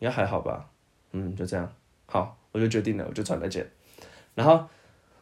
[0.00, 0.68] 应该还好吧？
[1.12, 1.72] 嗯，就这样。
[2.06, 3.64] 好，我就决定了，我就穿那件。
[4.34, 4.66] 然后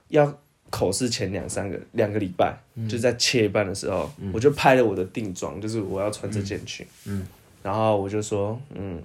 [0.09, 0.35] 要
[0.71, 2.57] 口试前两三个两个礼拜，
[2.89, 6.87] 就在切一半的时候，我就拍了我的定妆，就是我要穿这件裙。
[7.05, 7.27] 嗯，
[7.63, 9.03] 然后我就说，嗯，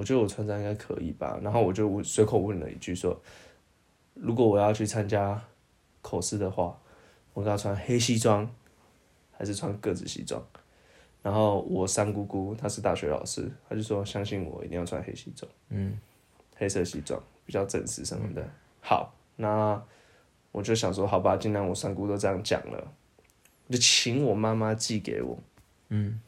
[0.00, 1.38] 我觉得我穿这样应该可以吧。
[1.42, 3.20] 然后我就随口问了一句说，
[4.14, 5.38] 如果我要去参加
[6.00, 6.74] 口试的话，
[7.34, 8.50] 我要穿黑西装
[9.30, 10.42] 还是穿格子西装？
[11.22, 16.00] 然后我三姑姑她是大学老师，她就说相信我一定要穿黑西装，嗯
[16.56, 18.42] 黑色西装比较正式什么的。
[18.80, 19.82] 好，那
[20.50, 22.90] 我就想说，好吧，既然我三姑都这样讲了，
[23.66, 25.38] 我就请我妈妈寄给我。
[25.90, 26.18] 嗯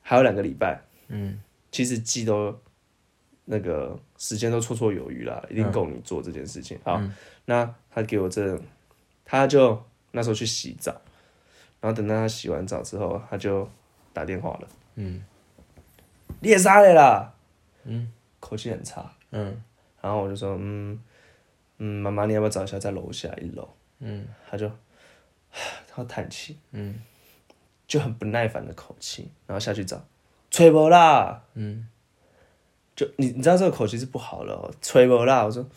[0.00, 1.42] 还有两个礼拜，嗯
[1.74, 2.56] 其实寄都
[3.46, 6.78] 那个时间都绰绰有余啦，一定够你做这件事情。
[6.84, 7.02] 好，
[7.46, 8.56] 那他给我这，
[9.24, 10.92] 他就那时候去洗澡，
[11.80, 13.68] 然后等到他洗完澡之后，他就
[14.12, 15.20] 打电话了，嗯。
[16.42, 17.34] 猎杀的啦，
[17.82, 18.12] 嗯。
[18.38, 19.60] 口气很差，嗯。
[20.00, 21.02] 然后我就说，嗯
[21.78, 23.68] 嗯，妈妈你要不要找一下在楼下一楼？
[23.98, 24.28] 嗯。
[24.48, 24.68] 他就
[25.88, 27.00] 他要叹气，嗯。
[27.88, 30.06] 就很不耐烦的口气，然后下去找，
[30.54, 31.88] 吹不啦，嗯。
[32.94, 35.68] 就你你知道这个口气是不好了、哦，吹不啦，我说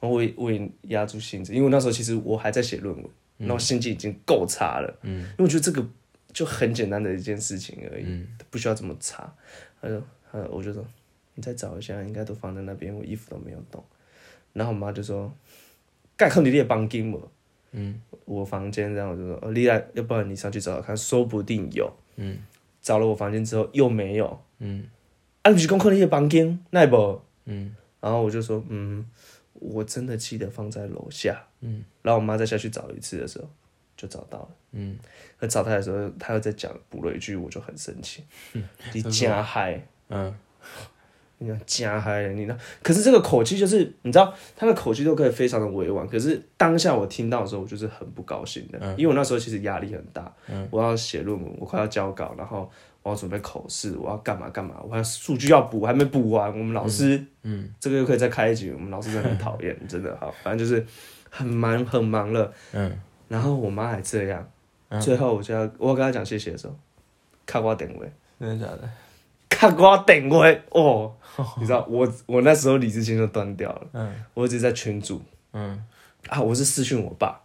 [0.00, 3.06] 我也我也压住性子，因为那时候其实我还在写论文，
[3.38, 5.22] 那我心情已经够差了，嗯。
[5.22, 5.82] 因为我觉得这个
[6.34, 8.28] 就很简单的一件事情而已，嗯。
[8.50, 9.34] 不需要这么差。
[9.80, 10.84] 他说他我就说
[11.34, 13.82] 你再找一下，应该都放在那边，我衣服都没有动。
[14.52, 15.32] 然后我妈就说
[16.14, 17.32] 盖克你列帮金我，
[17.70, 17.98] 嗯。
[18.26, 21.90] 我房间这样我就说哦丽来，要不然你上去找找看，说不定有。
[22.16, 22.36] 嗯
[22.86, 24.84] 找了我房间之后又没有，嗯
[25.42, 27.20] 啊，你不是讲可能那些房间，那不？
[27.46, 29.04] 嗯然后我就说，嗯，
[29.54, 31.44] 我真的记得放在楼下。
[31.62, 33.48] 嗯，然后我妈再下去找一次的时候，
[33.96, 34.48] 就找到了。
[34.70, 34.96] 嗯
[35.36, 38.22] 可找她的时候，她又在讲补了一句，我就很生气。
[38.94, 40.32] 你加害，嗯
[41.38, 42.58] 你讲加嗨了，你呢？
[42.82, 46.06] 可是这个口气就是，你知道，他的口气都可以非常的委婉。
[46.08, 50.32] 可是当下我听到的时候，我就是很不高兴的，因为我那时候其实压力很大。
[50.70, 52.70] 我要写论文，我快要交稿，然后
[53.02, 56.48] 我要准备口试，我要干嘛干嘛，我还有数据要补，还没补完。
[56.50, 58.70] 我们老师，嗯，这个又可以再开一集。
[58.70, 60.84] 我们老师真的很讨厌， 真的好，反正就是
[61.28, 62.50] 很忙很忙了。
[62.72, 64.48] 嗯然后我妈还这样，
[65.00, 66.74] 最后我就要我要跟她讲谢谢的时候，
[67.44, 68.88] 看我点位，真的假的？
[69.56, 71.16] 看我点位哦，
[71.58, 74.24] 你知道我我那时候理智线就断掉了，嗯。
[74.34, 75.82] 我一直在群主嗯。
[76.28, 77.40] 啊，我是私讯我爸，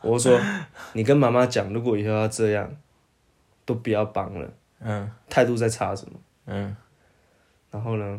[0.00, 0.40] 我说
[0.94, 2.74] 你跟妈妈讲，如果以后要这样，
[3.66, 5.10] 都不要帮了，嗯。
[5.28, 6.18] 态度在差什么？
[6.46, 6.74] 嗯。
[7.70, 8.18] 然后呢，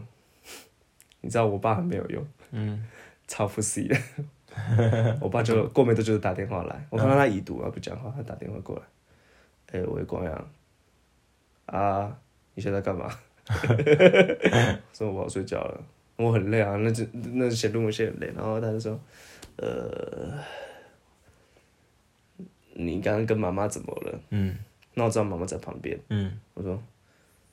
[1.21, 2.86] 你知道我爸很没有用，嗯。
[3.27, 3.97] 超不 C 的，
[5.19, 8.84] 我爸就过没多久就打电话来，我看到他已读，他不讲话，他打电话过来，
[9.80, 10.49] 哎、喂，光阳，
[11.65, 12.17] 啊，
[12.57, 13.07] 你现在干嘛？
[14.91, 15.79] 说我要睡觉了，
[16.15, 18.99] 我很累啊，那就那写论文写很累，然后他就说，
[19.57, 20.33] 呃，
[22.73, 24.19] 你刚刚跟妈妈怎么了？
[24.31, 24.57] 嗯。
[24.95, 26.39] 那我知道妈妈在旁边，嗯。
[26.55, 26.81] 我说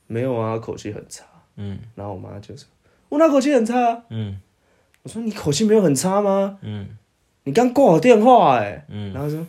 [0.07, 1.23] 没有啊，口气很差，
[1.57, 1.77] 嗯。
[1.93, 2.67] 然后我妈就说，
[3.09, 4.03] 我那口气很差？
[4.09, 4.41] 嗯。
[5.03, 6.57] 我说你口气没有很差吗？
[6.63, 6.97] 嗯。
[7.43, 9.13] 你刚挂我电话哎、嗯。
[9.13, 9.45] 然后说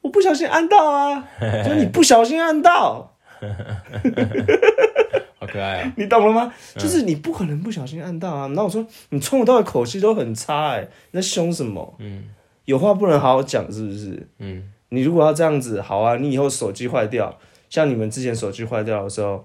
[0.00, 3.13] 我不小心按到啊， 我说你不小心按到，
[5.38, 5.92] 好可爱啊！
[5.96, 6.52] 你懂了吗？
[6.76, 8.46] 就是你不可能不小心按到啊。
[8.48, 11.94] 然后我说你从头到尾口气都很差哎、你在凶什么？
[11.98, 12.24] 嗯
[12.64, 14.26] 有话不能好好讲是不是？
[14.38, 19.44] 嗯你如果要这样子，好啊，你以后手机坏掉，像你们之前手机坏掉的时候，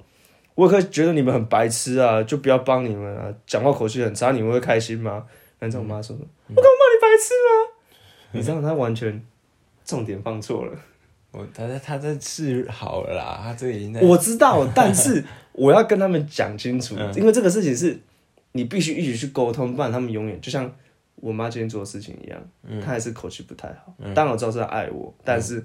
[0.55, 5.25] 我也可以觉得你们很白痴啊，就不要帮你们啊，讲话口气很差，你们会开心吗？
[5.59, 7.75] 然后我妈说，我干嘛帮你白痴吗？
[8.31, 9.21] 你知道他完全
[9.83, 10.71] 重点放错了。
[11.31, 17.99] 我他在他在治好了啦，他这个已经在我知道，但是 我要跟他们讲清楚，因为这个事情是
[18.53, 20.73] 你必须一起去沟通，不然他们永远就像
[21.15, 22.41] 我妈今天做的事情一样，
[22.81, 23.93] 她还是口气不太好。
[24.15, 25.63] 当然我知道是她爱我，但是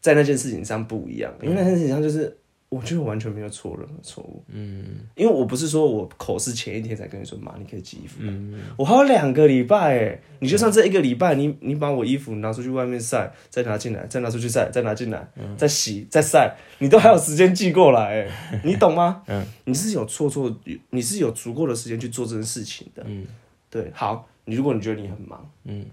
[0.00, 2.36] 在那件事情上不一样，因为那件事情上就是
[2.70, 4.84] 我觉得我完全没有错任何错误，嗯。
[5.14, 8.60] 因为我不是说我口试前一天才跟你说妈，你可以寄衣服，嗯。
[8.76, 15.56] 我还有两个礼拜哎，你就算这一个礼拜，你你把我衣服拿出去外面晒，再拿进来，再拿出去晒，再拿进来，嗯。
[15.56, 19.22] 再洗，再晒，你都还有时间寄过来哎， 你懂吗？
[19.28, 20.54] 嗯，你是有错错，
[20.90, 23.02] 你是有足够的时间去做这件事情的。
[23.06, 23.26] 嗯。
[23.70, 25.86] 对，好，你如果你觉得你很忙，嗯。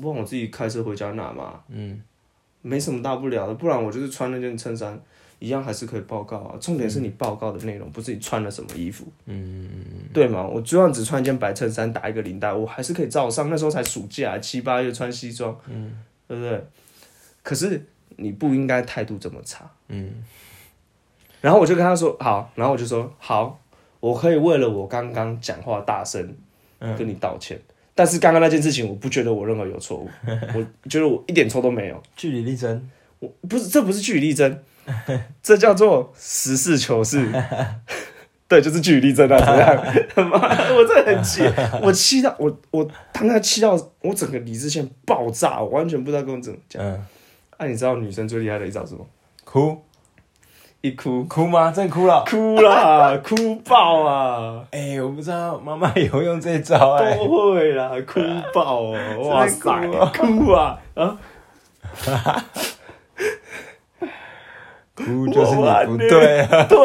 [0.00, 2.02] 不然我自己开车回家拿嘛，嗯。
[2.66, 4.98] 没什么大不了的，不然我就是穿那件衬衫，
[5.44, 6.56] 一样还是可以报告啊。
[6.60, 9.68] 重点是你报告的内容，不是你穿了什么衣服，嗯，
[10.12, 10.46] 对吗？
[10.46, 13.50] 我就算只穿一件白衬衫，打一个领带，我还是可以照上。
[13.50, 15.92] 那时候才暑假，七八月穿西装，嗯，
[16.26, 16.64] 对不对？
[17.42, 17.84] 可是
[18.16, 20.10] 你不应该态度这么差，嗯。
[21.40, 23.60] 然后我就跟他说好，然后我就说好，
[24.00, 26.34] 我可以为了我刚刚讲话大声，
[26.96, 27.60] 跟你道歉。
[27.94, 32.02] 但是刚刚那件事情，我不觉得我任何有错误，我觉得我一点错都没有。
[32.16, 34.58] 据理力争，我不是，这不是据理力争，
[35.42, 37.28] 这叫做实事求是。
[38.46, 39.78] 对，就是据理力争啊，怎么样？
[40.30, 40.38] 妈，
[40.74, 41.42] 我真的很气，
[41.82, 46.84] 我气到我我当他气到我整个理智线爆炸，我完全不知道跟我怎么讲。
[47.56, 49.06] 啊，你知道女生最厉害的一招是什么？
[49.44, 49.82] 哭。
[50.82, 51.72] 一哭哭吗？
[51.74, 54.62] 真哭了，哭了，哭爆啊！
[54.70, 58.20] 哎，我不知道妈妈有用这招哎，都会啦，哭
[58.52, 61.16] 爆哦，哇塞，哭啊啊！
[64.94, 66.64] 哭就是你不对啊！
[66.68, 66.78] 对，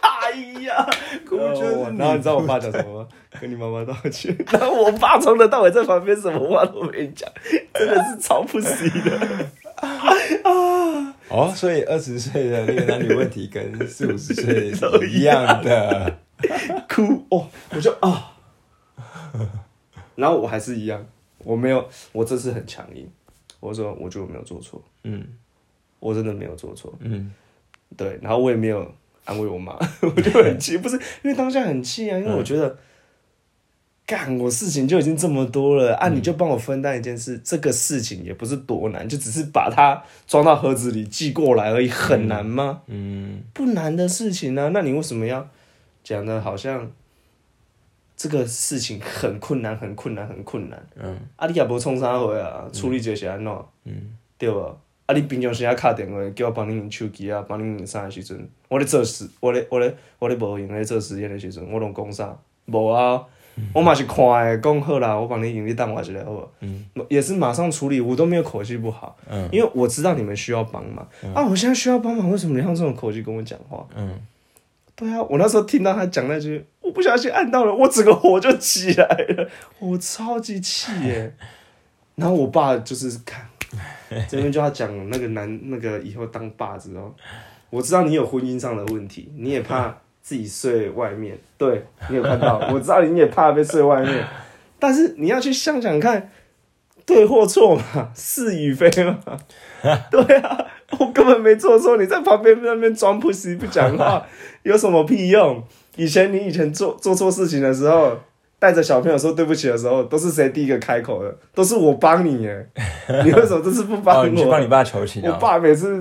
[0.00, 0.86] 哎呀，
[1.28, 1.98] 哭就是你。
[1.98, 3.08] 然后你知道我爸讲什么吗？
[3.40, 4.36] 跟你妈妈道歉。
[4.50, 7.30] 然后我爸从头到尾在旁边什么话都没讲，
[7.74, 9.18] 真的是吵不死的。
[9.76, 9.88] 啊
[11.28, 16.18] 哦，所以二十岁的那个男女问题跟四五十岁是一样的，
[16.88, 18.32] 哭哦，我就啊，
[20.14, 21.04] 然后我还是一样，
[21.38, 23.10] 我没有，我这次很强硬，
[23.60, 25.26] 我说我觉得我没有做错，嗯，
[25.98, 27.32] 我真的没有做错，嗯，
[27.96, 28.90] 对，然后我也没有
[29.24, 32.76] 安慰我妈， 我就很气，不是因为当下很气啊，因为我觉得。
[34.04, 36.08] 干我事情就已经这么多了啊！
[36.08, 42.82] 你就帮我分担一件事，这个事情也不是多难，就只是把它装到盒子里寄过来而已，很难吗？
[42.88, 45.48] 嗯，不难的事情啊，那你为什么要
[46.02, 46.90] 讲的好像
[48.16, 50.84] 这个事情很困难、很困难、很困难？
[50.96, 53.52] 嗯，啊，你也无创啥货啊，处理这些安怎？
[53.84, 54.76] 嗯，对吧？
[55.12, 62.36] 啊，你平常时啊敲电话叫我帮你用手机啊，帮你用啥的时阵，我咧做事，我咧我咧我咧无闲咧做实验的时阵，我拢讲啥？
[62.66, 63.22] 无啊。
[63.74, 66.48] 我嘛是看诶，讲好啦，我帮你用，你等我一下好无？
[66.60, 69.14] 嗯，也是马上处理，我都没有口气不好。
[69.30, 71.06] 嗯，因为我知道你们需要帮忙。
[71.34, 73.86] 啊，我现在需要帮忙，为什么你用这种口气跟我讲话？
[73.94, 74.18] 嗯，
[74.96, 79.46] 对啊，我那时候听到他讲那句，我不小心按到了，我整个火就起来了，
[79.80, 81.34] 我超级气耶。
[82.16, 83.46] 然后我爸就是看
[84.28, 87.12] 这边就要讲那个男那个以后当爸子哦，
[87.70, 89.94] 我知道你有婚姻上的问题，你也怕。
[90.24, 92.56] 自己睡外面，对你有看到？
[92.72, 94.24] 我知道你也怕被睡外面，
[94.78, 96.30] 但是你要去想想看，
[97.04, 99.18] 对或错嘛，是与非嘛？
[100.12, 100.64] 对啊，
[100.96, 104.24] 我根本没做错，你在旁边那边装不死不讲话，
[104.62, 105.60] 有什么屁用？
[105.96, 108.16] 以前你以前做做错事情的时候。
[108.62, 111.36] 带着小朋友说对不起的时候，都是谁第一个开口的？
[111.52, 112.64] 都是我帮你耶！
[113.24, 114.28] 你为什么这次不帮我？
[114.28, 115.20] 你去帮你爸求情。
[115.24, 116.00] 我爸每次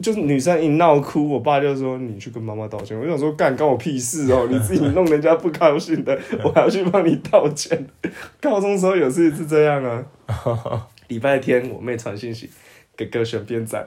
[0.00, 2.98] 就是女生一闹哭，我爸就说你去跟妈妈道歉。
[2.98, 4.48] 我想说干干我屁事哦！
[4.50, 7.86] 你自己弄人家不高兴的， 我还要去帮你道歉。
[8.40, 10.04] 高中时候有次是这样啊，
[11.06, 12.50] 礼拜天我妹传信息，
[12.96, 13.84] 哥哥选边站，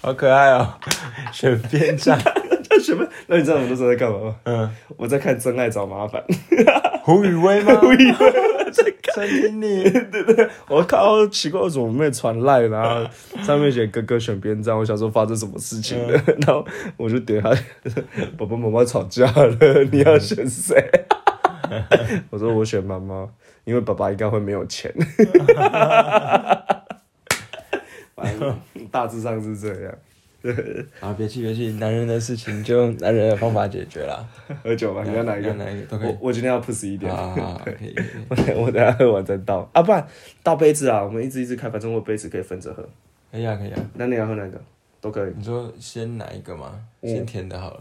[0.00, 0.74] 好可爱哦，
[1.32, 2.20] 选边站。
[2.82, 3.06] 什么？
[3.28, 4.36] 那你知道我那时候在干嘛吗？
[4.44, 6.22] 嗯，我在看《真爱找麻烦》。
[7.02, 7.74] 胡宇威吗？
[7.80, 9.84] 胡宇威在在听你。
[9.90, 12.60] 对对，我靠，奇怪，为什么没传赖？
[12.62, 13.04] 然后
[13.42, 16.12] 上面写哥哥选边站，我想说发生什么事情了。
[16.46, 16.64] 然后
[16.96, 17.50] 我就点他，
[18.38, 19.56] 爸爸妈妈吵架了，
[19.90, 20.90] 你要选谁？
[22.30, 23.28] 我说我选妈妈，
[23.64, 24.92] 因为爸爸应该会没有钱。
[28.14, 28.56] 反正
[28.90, 29.92] 大致上是这样。
[31.00, 34.26] 啊，别气别气，男人的事情就用男人的方法解决啦。
[34.64, 35.52] 喝酒吧，你要哪一个？
[35.54, 36.16] 哪一个都可以。
[36.20, 37.12] 我今天要 push 一点。
[37.12, 37.94] 啊， 可以。
[38.28, 40.06] 我我等下喝完再倒啊，不然
[40.42, 42.82] 倒杯子啊，我们一直一直开，反正我杯子可以分着喝。
[43.30, 43.90] 可以啊，可以啊。
[43.94, 44.60] 那你要喝哪个？
[45.00, 45.32] 都可以。
[45.36, 46.78] 你说先哪一个嘛？
[47.02, 47.80] 先甜的好了。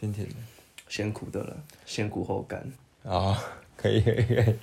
[0.00, 0.34] 先甜的。
[0.88, 2.62] 先苦的了，先苦后甘。
[3.04, 3.38] 啊，
[3.76, 4.54] 可以可以可以。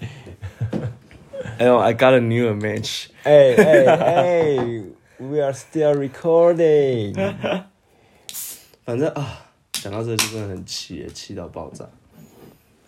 [1.57, 3.07] 哎呦，I got a new image。
[3.23, 4.83] 哎哎哎。
[5.21, 7.13] We are still recording。
[8.83, 11.87] 反正啊，讲到这就真的很气，气到爆炸。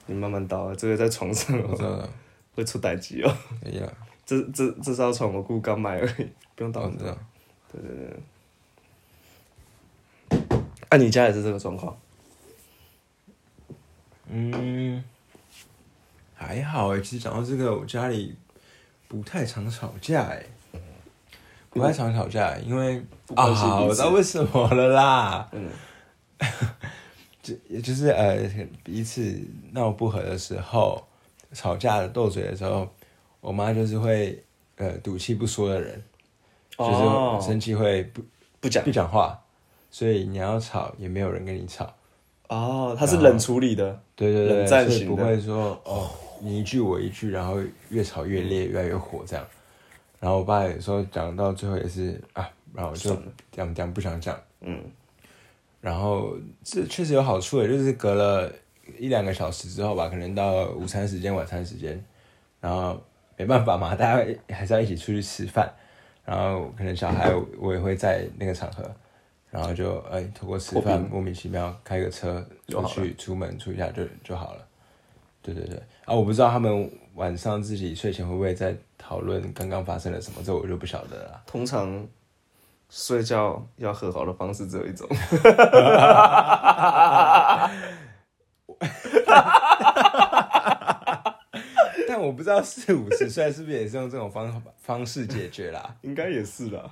[0.08, 2.10] 你慢慢倒啊，这个在床上哦，
[2.56, 3.32] 会出歹机哦。
[3.64, 3.88] 哎呀，
[4.26, 6.28] 这这这艘床我姑刚买而已，
[6.58, 6.90] 不用倒。
[6.90, 7.16] 知道。
[7.72, 7.96] 对对
[10.30, 10.42] 对。
[10.90, 11.96] 那你家也是这个状况？
[14.28, 15.04] 嗯，
[16.34, 17.00] 还好哎。
[17.00, 18.36] 其实讲到这个，我家里
[19.08, 20.44] 不太常吵架哎。
[21.74, 22.98] 不太常吵架，因为
[23.36, 23.48] 啊，
[23.82, 25.50] 我知道为什么了啦。
[25.52, 25.70] 嗯，
[27.42, 28.38] 就也就是呃，
[28.84, 29.36] 彼此
[29.72, 31.04] 闹不和的时候，
[31.52, 32.88] 吵架斗嘴的时候，
[33.42, 34.42] 我妈就是会
[34.78, 36.04] 呃赌气不说的人，
[36.78, 38.22] 就哦是生气会不
[38.60, 39.40] 不讲不讲话，
[39.90, 41.92] 所以你要吵也没有人跟你吵。
[42.50, 46.10] 哦，他是冷处理的，对对对，冷战型不会说哦
[46.40, 47.58] 你一句我一句，然后
[47.90, 49.44] 越吵越烈，越来越火这样。
[50.24, 53.14] 然后我爸有时候讲到最后也是啊，然后我就
[53.52, 54.40] 讲讲不想讲。
[54.62, 54.82] 嗯，
[55.82, 58.50] 然后这确实有好处的，就是隔了
[58.98, 62.02] 一两个小时之后吧，可能到午餐时间、晚餐时间，
[62.62, 62.98] 然后
[63.36, 65.70] 没办法嘛，大家还是要一起出去吃饭，
[66.24, 68.90] 然后可能小孩我也会在那个场合，
[69.52, 74.66] 然后就哎通过吃饭莫名其妙开个车出去出门出一下就就好了。
[75.42, 78.74] 对对对，啊，我不知道他们晚上自己睡前会不会在
[79.14, 81.40] 讨论刚刚发生了什么，这我就不晓得了啦。
[81.46, 82.04] 通常
[82.90, 85.08] 睡觉要和好的方式只有一种，
[92.08, 95.94] 但我不知道四五十岁是不是也是用这种方方式解决啦？
[96.02, 96.90] 应该也是的。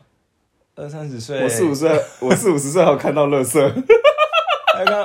[0.75, 3.59] 二三十岁，我四五岁，我四五十岁还有看到垃圾，
[4.77, 5.03] 刚刚，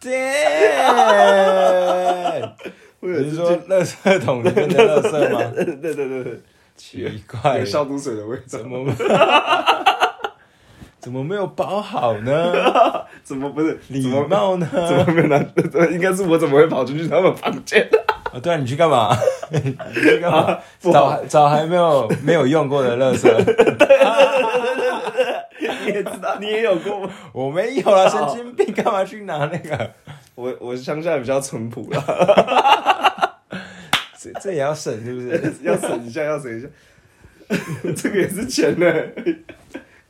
[0.00, 2.09] 对，或者
[3.20, 5.40] 你是说垃圾桶里面的垃圾吗？
[5.54, 6.40] 对对对对对，
[6.76, 8.84] 奇怪有，消毒水的味道怎，么
[11.00, 12.52] 怎么没有包好呢？
[13.24, 14.66] 怎么不是礼貌呢？
[14.70, 15.38] 怎么没有拿？
[15.90, 17.88] 应该是我怎么会跑出去他们房间？
[18.32, 19.16] 哦，对啊，你去干嘛？
[19.50, 19.60] 你
[19.94, 20.58] 去干嘛？
[20.78, 23.28] 找找还没有没有用过的垃圾，
[25.84, 27.10] 你也知道，你也有过吗？
[27.32, 29.90] 我没有啊，神经病，干嘛去拿那个？
[30.36, 32.89] 我我乡下比较淳朴啦，
[34.20, 35.52] 这这也要省是不是？
[35.64, 36.68] 要省一下，要省一下。
[37.96, 38.86] 这个也是钱呢。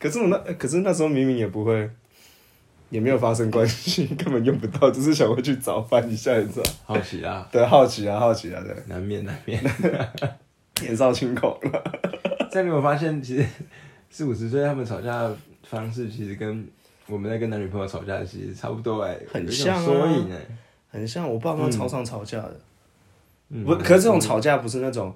[0.00, 1.88] 可是我那，可是那时候明明也不会，
[2.90, 6.70] 也没有发生关系， 根本用不到，只是想回去找翻一下，你知道？
[6.84, 9.62] 好奇啊，对，好奇啊，好奇啊，对，难免难免。
[10.80, 12.00] 年少轻狂了。
[12.50, 13.46] 但你有发现，其实
[14.10, 16.66] 四五十岁他们吵架的方式，其实跟
[17.06, 20.38] 我们在跟男女朋友吵架的其实差不多哎、很像啊缩影哎、
[20.90, 22.60] 很像我爸妈常常吵架的，嗯
[23.64, 25.14] 不，可是这种吵架不是那种，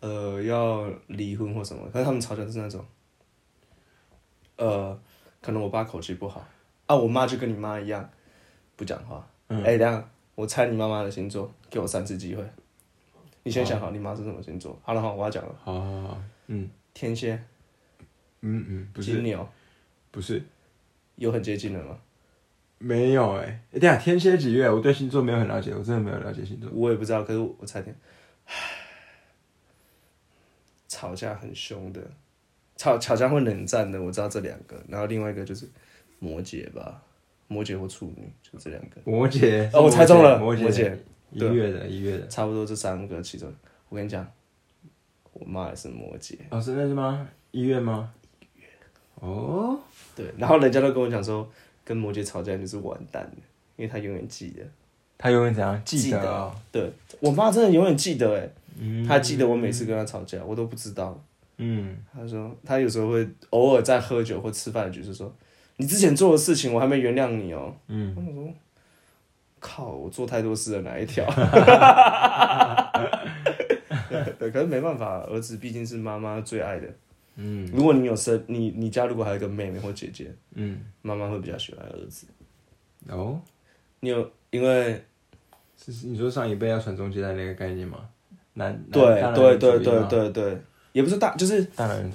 [0.00, 2.84] 呃，要离婚或什么，可是他们吵架是那种，
[4.56, 4.98] 呃，
[5.40, 6.46] 可能我爸口气不好
[6.86, 8.08] 啊，我妈就跟你妈一样，
[8.76, 9.28] 不讲话。
[9.48, 9.62] 嗯。
[9.62, 12.42] 哎、等一下，我猜你妈妈的星座，给我三次机会。
[13.42, 14.78] 你先想好你妈是什么星座。
[14.82, 16.68] 好了，好，我要讲了，好好好，嗯。
[16.94, 17.34] 天蝎、
[18.40, 19.12] 嗯嗯，不是。
[19.12, 19.48] 金牛，
[20.10, 20.42] 不是。
[21.14, 21.96] 有很接近的吗？
[22.78, 24.70] 没有哎、欸，等一下天蝎几月？
[24.70, 26.70] 我对星座没有很了解，我真的没有了解星座。
[26.72, 27.94] 我也不知道，可是我猜天，
[30.86, 32.00] 吵架很凶的，
[32.76, 35.68] 吵吵架会冷战的，我知道这两个，然后另外一个就是
[36.20, 37.02] 摩羯吧，
[37.48, 40.96] 摩羯或处女，就这两个，摩羯哦我猜中了摩摩羯
[41.32, 42.28] 一月的一月的。
[42.28, 43.52] 差不多这三个其中，
[43.88, 44.24] 我跟你讲，
[45.32, 47.28] 我妈也是摩羯，哦，真的是吗？
[47.50, 48.14] 一月吗？
[48.40, 48.68] 一月。
[49.16, 49.78] 哦，
[50.14, 51.50] 对，然后人家都跟我讲说，
[51.88, 53.38] 跟摩羯吵架就是完蛋的，
[53.76, 54.62] 因为他永远记得，
[55.16, 56.54] 他永远怎样记记得得哦？
[56.70, 58.46] 对我妈真的永远记得，哎，
[58.78, 61.18] 嗯她记得我每次跟她吵架，我都不知道。
[61.56, 65.34] 嗯，她说她有时候会偶尔在喝酒或吃饭的局是说，
[65.78, 67.74] 你之前做的事情我还没原谅你哦。
[67.86, 68.52] 嗯，我说，
[69.58, 71.24] 靠，我做太多事了哪一条？
[74.38, 76.86] 对，可是没办法，儿子毕竟是妈妈最爱的。
[77.40, 77.66] 嗯。
[77.72, 82.26] 如果你有生你你家如果还有一个妹妹或姐姐，嗯，妈妈会比较喜欢儿子。
[83.08, 83.40] 哦，
[84.00, 85.02] 你有因为
[86.04, 88.06] 你说上一辈要传宗接代那个概念吗？
[88.54, 89.00] 男对
[89.34, 90.58] 对对对对对，
[90.92, 91.64] 也不是大，就是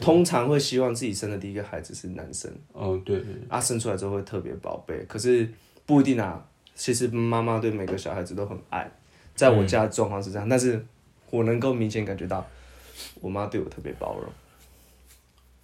[0.01, 2.51] 通常会希望自己生的第一个孩子是男生。
[2.73, 5.49] 哦，对对对，啊，生出来之后会特别宝贝，可是
[5.85, 6.45] 不一定啊。
[6.75, 8.91] 其实妈妈对每个小孩子都很爱，
[9.35, 10.83] 在我家的状况是这样，但是
[11.29, 12.45] 我能够明显感觉到，
[13.21, 14.25] 我妈对我特别包容，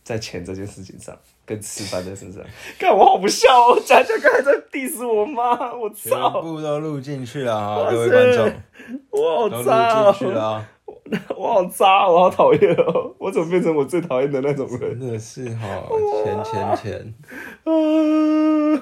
[0.09, 2.41] 在钱这件事情上，跟吃饭的身上。
[2.79, 8.51] 看我好不孝哦，佳佳刚才在 diss 我妈，我全操，部都录进去了啊，各位塞观众
[9.21, 10.69] 我好渣进去哦，了啊，
[11.37, 14.99] 我好渣，我好讨厌哦，我怎么变成我最讨厌的那种人？
[14.99, 15.87] 真的是哈，
[16.23, 17.13] 钱钱钱，
[17.69, 18.81] 啊！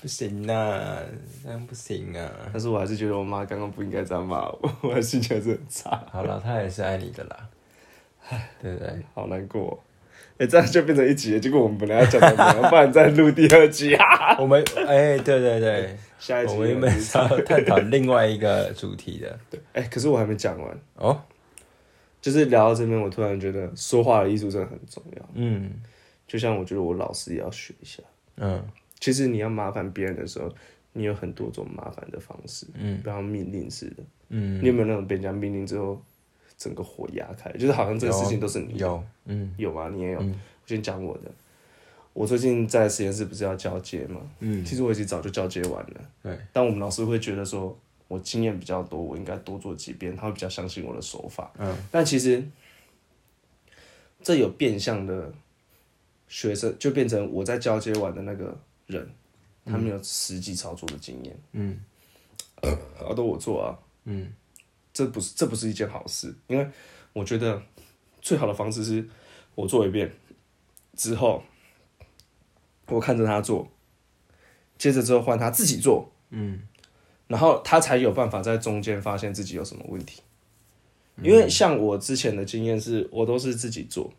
[0.00, 0.98] 不行呐，
[1.44, 2.28] 这样不行啊。
[2.52, 6.02] 但是我还是觉得我妈刚刚不应该这样骂我，我还心情还是很差。
[6.10, 7.36] 好了，她也是爱你的啦，
[8.28, 9.02] 唉对不对？
[9.14, 9.78] 好难过。
[10.42, 11.38] 哎、这样就变成一集了。
[11.40, 14.36] 结果我们本来要讲的没有，不然再录第二集啊。
[14.42, 21.20] 我们哎，对对对，下一集我们原本是要 探讨另外一个主题的 对哎、可是我还没讲完，哦，
[22.20, 25.28] 就是聊到这边，我突然觉得说话的艺术真的很重要。
[25.34, 25.70] 嗯
[26.26, 28.02] 就像我觉得我老师也要学一下。
[28.38, 28.60] 嗯
[28.98, 30.52] 其实你要麻烦别人的时候，
[30.92, 34.02] 你有很多种麻烦的方式，嗯不要命令式的。
[34.30, 36.02] 嗯你有没有那种被人家命令之后，
[36.62, 39.88] 整个火压开，就是好像这个事情都是你有，嗯有吗？
[39.92, 40.20] 你也有。
[40.20, 41.22] 我先讲我的，
[42.12, 44.20] 我最近在实验室不是要交接吗？
[44.38, 51.50] 嗯，其实我已经早就交接完了，对，但我们老师会觉得说我经验比较多，我应该多做几遍，他会比较相信我的手法。
[51.58, 52.46] 嗯，但其实
[54.22, 55.32] 这有变相的
[56.28, 58.56] 学生，就变成我在交接完的那个
[58.86, 59.10] 人，
[59.64, 61.36] 他没有实际操作的经验。
[61.50, 61.80] 嗯，
[62.60, 63.76] 啊，都我做啊。
[64.04, 64.32] 嗯，
[64.92, 66.68] 这不是这不是一件好事，因为
[67.12, 67.62] 我觉得
[68.20, 69.08] 最好的方式是
[69.54, 70.12] 我做一遍
[70.96, 71.42] 之后，
[72.86, 73.68] 我看着他做，
[74.76, 76.62] 接着之后换他自己做，嗯，
[77.26, 80.22] 然后他才有办法在中间发现自己有什么问题。
[81.22, 84.12] 因为像我之前的经验是，我都是自己做，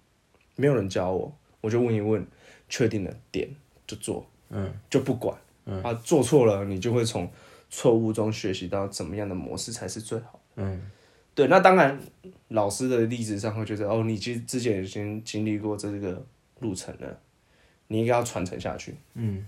[0.56, 2.26] 没有人教我，我就问一问，
[2.70, 3.50] 确定了点
[3.88, 7.30] 就做，嗯，就不管，嗯啊，做错了你就会从
[7.70, 10.40] 错误中学习到怎么样的模式才是最好。
[10.56, 10.82] 嗯，
[11.34, 12.00] 对，那当然，
[12.50, 16.26] 老师的例子上会觉得，哦，你其实之前已经经历过这个
[16.60, 17.20] 路程了，
[17.88, 18.96] 你应该要传承下去。
[19.16, 19.48] 嗯，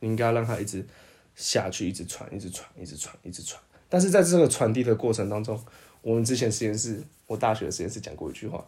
[0.00, 0.86] 你应该要让他一直
[1.34, 3.60] 下去，一直传，一直传，一直传，一直传。
[3.88, 5.62] 但是在这个传递的过程当中，
[6.00, 8.66] 我们之前实验室，我大学的实验室讲过一句话：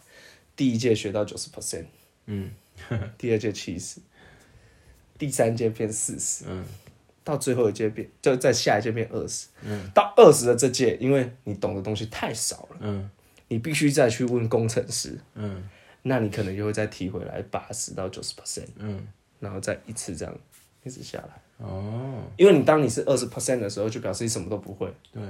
[0.55, 1.87] 第一届学到九十 percent，
[2.27, 2.51] 嗯，
[3.19, 4.01] 第二届七十，
[5.19, 6.65] 第三届变四十，嗯，
[7.25, 13.11] 到最后一届变，就在下一届变二十，嗯，到二十的这届，因为你懂的东西太少了，嗯，
[13.49, 15.69] 你必须再去问工程师，嗯，
[16.03, 19.09] 那你可能就会再提回来八十到九十 percent，嗯，
[19.41, 20.39] 然后再一次这样
[20.85, 21.67] 一直下来。
[21.67, 25.23] 哦，因为你当你是二十 percent 的时候，就表示你什么都不会，对，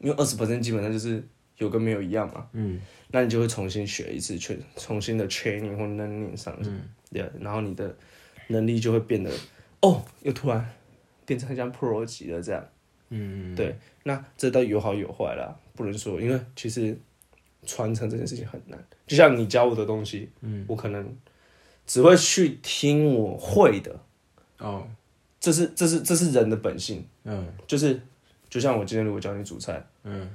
[0.00, 1.22] 因为二十 percent 基本上就是
[1.58, 2.48] 有跟没有一样嘛。
[2.52, 2.80] 嗯，
[3.12, 6.70] 那你就会重新学一次，全重新的 training 或 learning 上去，
[7.12, 7.94] 对，然后你的
[8.48, 9.30] 能力就会变得，
[9.82, 10.68] 哦，又突然
[11.28, 12.66] 变成像 pro 级的这样。
[13.10, 16.98] 嗯，对，那这都有好有坏啦，不能说，因为其实
[17.66, 18.82] 传承这件事情很难。
[19.06, 21.14] 就像你教我的东西，嗯，我可能
[21.86, 24.00] 只会去听我会的，
[24.58, 24.88] 哦，
[25.38, 27.06] 这是这是这是人的本性。
[27.24, 28.00] 嗯，就是
[28.48, 30.30] 就像我今天如果教你煮菜，嗯，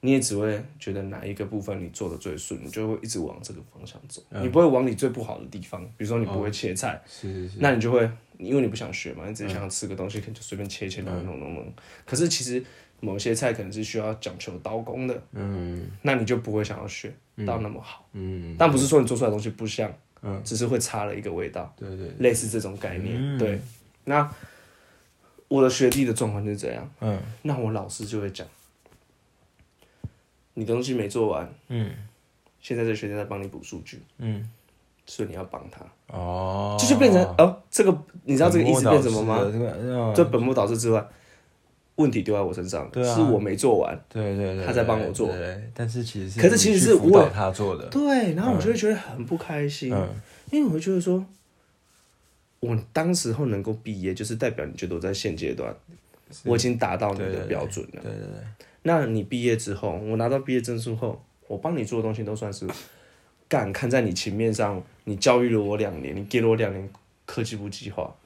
[0.00, 4.44] 你也只会觉得哪一个部分你做的最顺，你就会一直往这个方向走，嗯。
[4.44, 11.72] 你不会往你最不好的地方，比如说你不会切菜，是是是，那你就会因为你不想学嘛，你只是想吃个东西，可能就随便切切弄弄弄弄。
[12.06, 12.62] 可是其实
[13.00, 15.90] 某些菜可能是需要讲求刀工的，嗯。
[16.02, 17.12] 那你就不会想要学
[17.44, 18.08] 到那么好。
[18.12, 19.92] 嗯，但不是说你做出来的东西不像，
[20.22, 23.16] 嗯，只是会差了一个味道，对对，类似这种概念。
[23.18, 23.36] 嗯。
[23.36, 23.60] 对，
[24.04, 24.32] 那
[25.48, 26.88] 我的学弟的状况就是这样。
[27.00, 27.20] 嗯。
[27.42, 28.46] 那我老师就会讲，
[30.58, 31.90] 你东西没做完，嗯。
[32.60, 34.46] 现在这学生在帮你补数据，嗯，
[35.06, 40.12] 所以你要帮他，哦，这就变成哦，这个你知道这个意思变什么吗？
[40.14, 41.02] 这本末倒置之外，
[41.94, 50.08] 问题丢在我身上，对啊是我没做完，对对对，他在帮我做对，但是其实是，可是其实是我他做的，对，然后我就会觉得很不开心，嗯。
[50.50, 51.24] 因为我会觉得说，
[52.60, 55.74] 我当时候能够毕业，就是代表你觉得我在现阶段
[56.44, 58.02] 我已经达到你的标准了。
[58.02, 62.66] 对对对，那你毕业之后，我拿到毕业证书后，我帮你做的东西都算是
[63.46, 66.88] 干，看在你情面上，你教育了我两年，你给了我两年
[67.26, 68.16] 科技部计划，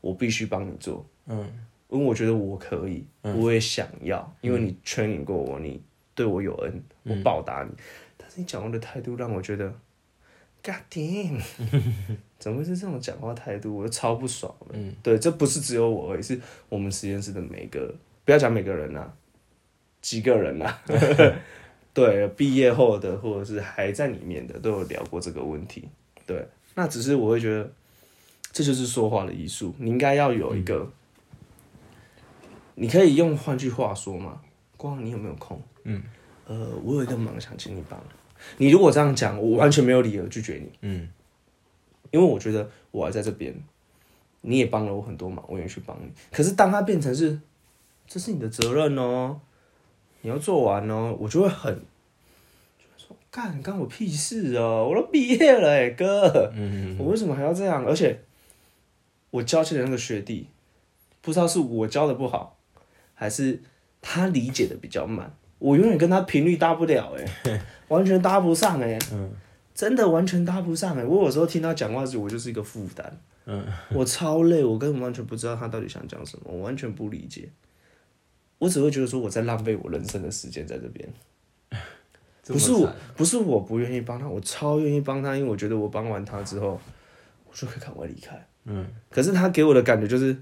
[0.00, 1.46] 我必须帮你做，嗯
[1.90, 5.78] 因为我觉得我可以，我也想要，因为你 training 过我，你
[6.14, 7.70] 对我有恩，我报答你。
[8.16, 9.68] 但是你讲话的态度让我觉得
[10.62, 11.40] ，God damn，
[12.38, 13.76] 怎么会是这种讲话态度？
[13.76, 14.74] 我就超不爽的。
[14.74, 17.94] 嗯对，这不是只有我而已，是我们实验室的每个，
[18.24, 19.14] 不要讲每个人啦、
[20.00, 20.82] 几个人啊、
[21.92, 25.88] 对，毕业后的或者是还在里面的都有聊过这个问题。
[26.26, 27.70] 对，那只是我会觉得，
[28.52, 30.90] 这就是说话的艺术，你应该要有一个，
[32.74, 34.40] 你可以用换句话说嘛，
[34.76, 35.60] 光你有没有空？
[35.84, 36.02] 嗯，
[36.46, 37.98] 呃，我有一个忙想请你帮。
[38.56, 41.08] 你如果这样讲，我完全没有理由拒绝你，嗯
[42.10, 43.54] 因为我觉得我还在这边，
[44.42, 46.10] 你也帮了我很多忙，我愿意去帮你。
[46.30, 47.40] 可是当它变成是，
[48.06, 49.40] 这是你的责任哦，
[50.22, 51.74] 你要做完哦，我就会很，
[52.78, 57.84] 就会说干干我屁事哦，我都毕业了哎哥，嗯我为什么还要这样？
[57.86, 58.20] 而且
[59.30, 60.48] 我教起的那个学弟，
[61.20, 62.56] 不知道是我教的不好，
[63.14, 63.62] 还是
[64.00, 67.14] 他理解的比较慢，我永远跟他频率搭不了
[67.44, 68.98] 哎， 完全搭不上哎。
[69.12, 69.30] 嗯
[69.78, 71.04] 真的完全搭不上哎！
[71.04, 73.12] 我有时候听他讲话时，我就是一个负担，
[73.46, 77.48] 嗯，我超累，我根本完全不知道他到底想讲什么，我完全不理解。
[78.58, 81.08] 我只会觉得说我在浪费我人生的时间在这边，
[82.46, 86.80] 不是我，不是我不愿意帮他，我超愿意帮他，因为我觉得我帮完他之后，
[87.48, 88.46] 我就可以赶快离开。
[88.64, 90.36] 嗯可是他给我的感觉就是，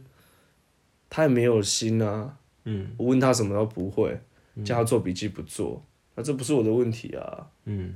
[1.09, 2.37] 他也没有心啊。
[2.65, 4.19] 嗯我问他什么都不会，
[4.65, 7.95] 叫他做笔记不做，那这不是我的问题啊，嗯，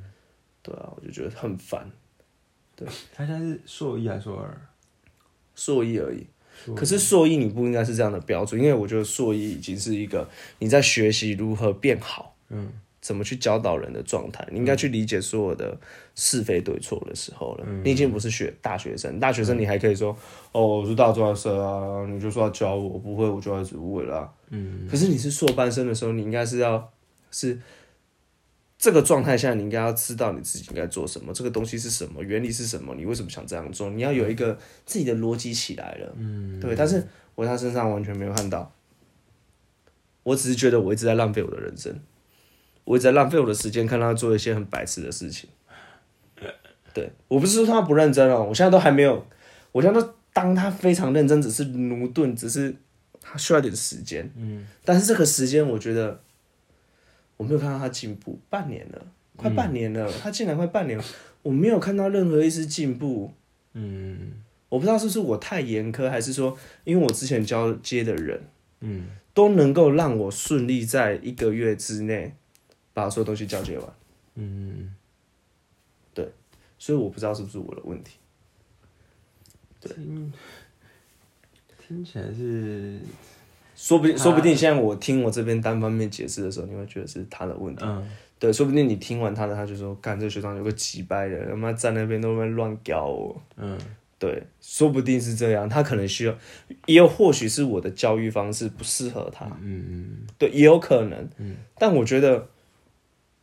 [0.62, 1.90] 对啊，我就觉得很烦，
[2.76, 4.60] 对他现在是硕一还是硕二？
[5.56, 6.26] 硕一而已。
[6.64, 12.68] 硕可是硕一你不应该是这样的标准，因为我觉得硕一已经是一个你在学习如何变好，嗯，
[13.00, 15.78] 怎么去教导人的状态，你应该去理解所有的
[16.14, 17.66] 是非对错的时候了。
[17.82, 20.16] 你已经不是学大学生，大学生你还可以说，
[20.52, 24.30] 哦，我是大专生啊，你就说要教我，不会我就要一直问啦。
[24.50, 26.92] 嗯，可是你是硕班生的时候，你应该是要
[27.30, 27.58] 是
[28.80, 36.14] 这个状态下，你应该要知道你自己应该做什么，这个东西是什么，原理是什么，你为什么想这样做，你要有一个自己的逻辑起来了。
[36.16, 38.74] 嗯，对，但是我在他身上完全没有看到，
[40.22, 42.00] 我只是觉得我一直在浪费我的人生，
[42.84, 45.50] 我一直在浪费我的时间，看他做一些很白痴的事情。
[46.94, 49.26] 对我不是说他不认真哦，我现在都还没有，
[49.72, 52.74] 我现在都当他非常认真，只是驽钝，只是
[53.20, 54.28] 他需要一点时间。
[54.36, 56.22] 嗯，但是这个时间我觉得
[57.40, 61.04] 我没有看到他进步，半年了，快半年了，他竟然快半年了，
[61.40, 63.32] 我没有看到任何一丝进步。
[63.72, 64.32] 嗯。
[64.68, 68.42] 我不知道是不是我太严苛，还是说因为我之前交接的人
[68.80, 69.06] 嗯。
[69.32, 72.34] 都能够让我顺利在一个月之内
[72.92, 73.88] 把所有东西交接完，
[74.34, 74.94] 嗯，
[76.12, 76.30] 对
[76.78, 78.18] 所以我不知道是不是我的问题。
[79.80, 79.96] 对。
[81.78, 83.00] 听起来是，
[83.82, 87.82] 说不定，说不定现在我听我这边单方面解释的时候，你会觉得是他的问题。
[87.86, 88.06] 嗯
[88.38, 93.42] 对，说不定你听完他的，他就说：“干，这个学长有个几掰人，他妈在那边都在乱搞我。
[93.56, 93.78] 嗯”
[94.18, 96.34] 对，说不定是这样，他可能需要，
[96.86, 99.46] 也有或许是我的教育方式不适合他。
[99.62, 101.28] 嗯嗯对，也有可能。
[101.38, 102.48] 嗯但我觉得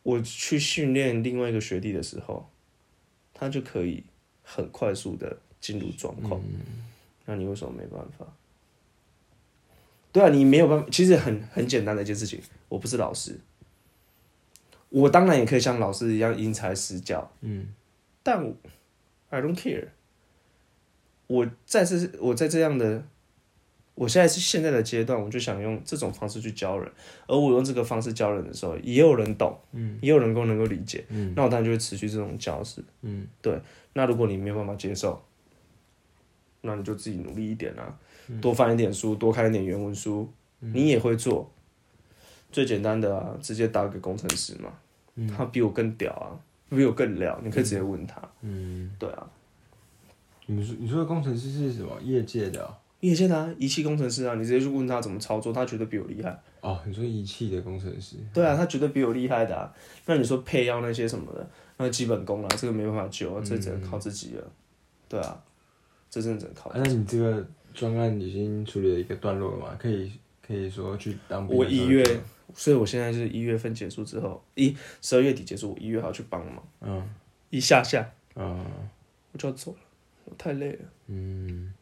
[0.04, 2.48] 我去训练另外一个学弟的时候，
[3.34, 4.02] 他就可以
[4.42, 6.40] 很快速的进入状况。
[6.40, 6.60] 嗯
[7.24, 8.26] 那你为什么没办法？
[10.12, 10.86] 对啊，你没有办法。
[10.90, 13.38] 其实很很简单的一件事情，我不是老师，
[14.88, 17.68] 我当然也可以像老师一样因材施教，嗯。
[18.22, 18.54] 但我
[19.30, 19.88] I don't care。
[21.26, 23.04] 我在这，我在这样的，
[23.94, 26.90] 我现在是现在的阶段，我就想用这种方式去教人，
[27.26, 33.60] 而我用这个方式教人的时候，也有人懂，嗯，也有人够能够理解，嗯，那我当然就会持续这种教式，嗯，对。
[33.92, 35.22] 那如果你没有办法接受，
[36.62, 37.94] 那你就自己努力一点啊，嗯
[38.40, 40.28] 多翻一点书，多看一点原文书，
[40.60, 41.50] 你也会做。
[42.50, 44.72] 最简单的啊，直接打给工程师嘛，
[45.36, 46.32] 他比我更屌啊，
[46.70, 49.30] 比我更了，你可以直接问他，嗯，对啊。
[50.46, 51.92] 你说你说的工程师是什么？
[52.02, 56.40] 业界的哦业界的啊，仪器工程师啊，你直接去问他怎么操作，他绝对比我厉害。
[56.62, 59.70] 哦，你说仪器的工程师，对啊，他绝对比我厉害的啊。
[60.06, 64.50] 那你说配药那些什么的，那基本功啊，这个没办法救啊，这只能靠自己了。
[65.06, 65.38] 对啊，
[66.08, 66.76] 这真的只能靠啊。
[66.82, 67.46] 那你这个
[67.78, 69.76] 专案已经处理了一个段落了嘛？
[69.78, 70.10] 可以
[70.44, 72.04] 可以说去当兵我一月，
[72.52, 77.08] 所以我现在就是一月份结束之后，一十二月底结束，我一月还要去帮忙，嗯。
[77.50, 78.10] 一下下。
[78.34, 78.66] 嗯。
[79.30, 79.78] 我就要走了，
[80.24, 80.78] 我太累了。
[81.06, 81.72] 嗯。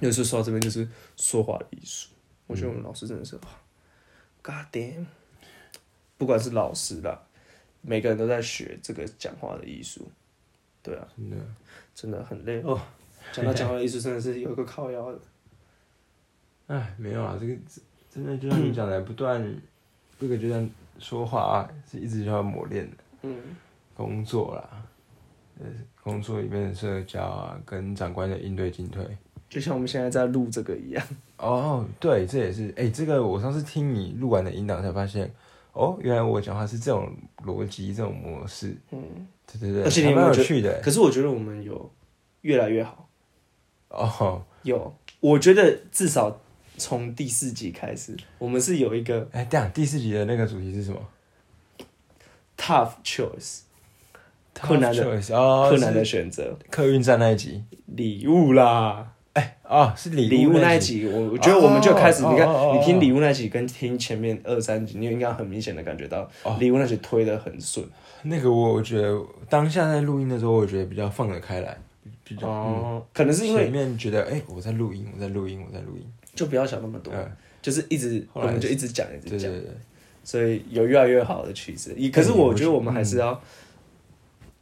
[0.00, 0.86] 有时候说到这边就是
[1.16, 2.10] 说话的艺术，
[2.46, 3.42] 我觉得我们老师真的是哇
[4.42, 5.06] ，God damn，
[6.18, 7.22] 不管是老师啦，
[7.80, 10.06] 每个人都在学这个讲话的艺术，
[10.82, 11.36] 对啊，真的。
[11.94, 12.60] 真的很累。
[12.60, 12.78] 哦。
[13.32, 15.18] 讲到讲话的艺术，真的是有一个靠腰的。
[16.68, 17.54] 哎，没有啊，这个
[18.10, 19.42] 真的就像你讲的，不断
[20.18, 20.68] 这个就像
[20.98, 22.96] 说话啊，是一直就要磨练的。
[23.22, 23.36] 嗯，
[23.94, 24.84] 工作啦，
[25.60, 25.66] 呃，
[26.02, 29.04] 工作里面的社交啊，跟长官的应对进退。
[29.48, 31.06] 就像我们现在在录这个一样。
[31.38, 35.32] 哦，对，这也是，哎、这个我上次听你录完的音档才发现，
[35.72, 37.10] 哦，原来我讲话是这种
[37.44, 38.76] 逻辑、这种模式。
[38.90, 40.80] 嗯，对对对，而且你还蛮有没有觉有趣的。
[40.82, 41.90] 可是我觉得我们有
[42.42, 43.07] 越来越好。
[43.88, 46.40] 哦，有，我觉得至少
[46.76, 50.98] 从第四集开始，我们是有一个哎，这样第四集的那个主题是什么
[52.56, 53.60] ？tough choice
[54.60, 57.62] 困难的 Tough choice，哦，困难的选择，客运站那一集。
[57.86, 59.12] 礼物啦。
[59.34, 61.06] 哎哦，是礼礼物那一集。
[61.06, 67.86] 我我觉得我们就开始，你看你听礼物那集跟听前面二三集，你应该很明显的感觉到哦礼物那集推的很顺。
[68.22, 69.16] 那个我觉得
[69.48, 71.78] 当下在录音的时候，我觉得比较放得开来，
[72.28, 76.04] 比较、哦，可能是因为面觉得哎、我在录音，我在录音，我在录音。
[76.34, 77.28] 就不要想那么多，嗯，
[77.60, 79.76] 就是一直我来们就一直讲一直讲，对对对，
[80.22, 81.96] 所以有越来越好的曲子。
[82.12, 83.40] 可是我觉得我们还是要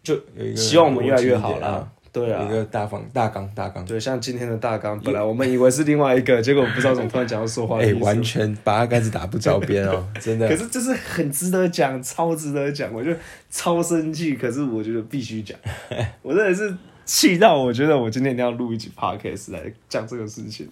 [0.05, 1.87] 有一个希望我们越来越好啦。
[2.11, 10.57] 对啊有一，个大方大纲大纲，对，像今天的大纲，本来我们以为是另外一个， 结果不知道怎么突然讲到说话的哎、艺术完全八竿子打不着边哦， 真的可。
[10.57, 13.13] 是就是很值得讲，超值得讲，我就
[13.51, 15.59] 超生气，可是我觉得必须讲，
[16.23, 16.75] 我真的是
[17.07, 20.69] 气到我觉得我今天一定要录一集 podcast 来讲这个事情，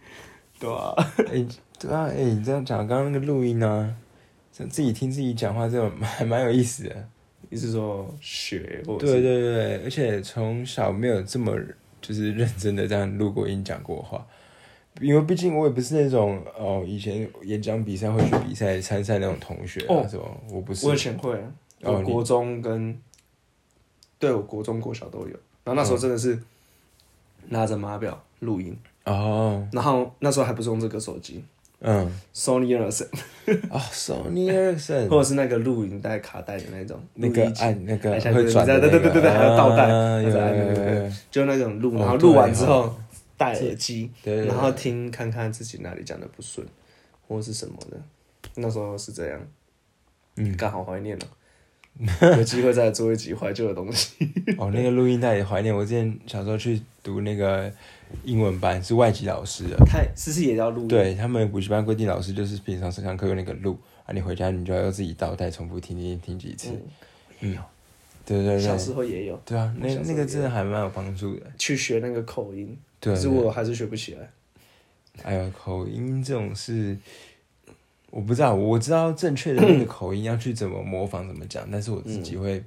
[0.60, 0.92] 对啊，
[1.30, 1.46] 哎、
[1.78, 3.94] 对啊，哎、你这样讲，刚刚那个录音啊，
[4.52, 7.08] 自己听自己讲话，这种还蛮有意思的。
[7.50, 11.56] 你是说学对对对，而且从小没有这么
[12.02, 14.26] 就是认真的这样录过音讲过话，
[15.00, 20.86] 因为毕竟我也不是那种哦，以前演讲比赛会去比赛参赛那种同学啊，哦什么我不是。
[20.86, 21.40] 我以前会
[21.82, 23.00] 我国中跟，
[24.18, 25.36] 对我国中、国小都有。
[25.68, 26.38] 然后那时候真的是
[27.48, 31.44] 拿着码表录音，哦，然后那时候还不是用这个手机
[31.80, 33.06] 嗯，，Sony Ericsson，
[33.70, 39.86] 哦，Sony Ericsson 或者是那个录音带卡带的那种，那个按那个下会转的，对对对对对还有倒带
[40.22, 40.74] 对对？
[40.74, 42.96] 对，就那种录，哦然后录完之后哦
[43.36, 46.66] 戴耳机，然后听看看自己哪里讲的不顺，
[47.28, 47.96] 或是什么的。
[48.56, 49.40] 那时候是这样，
[50.36, 51.26] 嗯，刚好怀念了，
[52.36, 54.14] 有机会再做一集怀旧的东西。
[54.56, 55.74] 哦，那个录音带也怀念。
[55.74, 57.70] 我之前小时候去读那个
[58.24, 63.76] 英文班，是外籍老师的，太思思也要录，，对他们补习班规定，老师就是平常上堂课用那个录
[64.06, 66.70] 啊，你回家你就要自己倒带重复听听听几次。
[67.40, 67.56] 嗯，
[68.24, 71.46] 对对对小，时候也有对啊，那那个真的还蛮有帮助的。
[71.56, 74.30] 去学那个口音，对，可是我还是学不起来。
[75.24, 76.96] 哎呀，口音这种事，
[78.10, 82.62] 我不知道，我知道正确的那个口音要去怎么模仿怎么讲，但是我自己会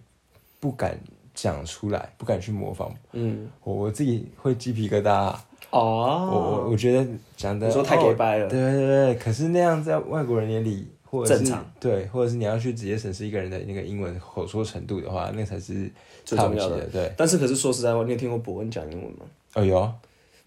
[0.60, 1.00] 不敢
[1.34, 2.94] 讲出来，不敢去模仿。
[3.14, 8.48] 嗯，我我自己会鸡皮疙瘩啊、我我哦，我觉得讲的说太给掰了。
[8.50, 11.72] 对对对对，可是那样在外国人眼里，或者是正常。
[11.80, 15.90] 对，或者是你要去直接审视一个人的那个英文口说程度的话，那才是
[16.26, 16.86] 最重要的。
[16.88, 19.26] 对，但是可是说实在话，你有听过伯恩讲英文吗？
[19.56, 19.94] 哦有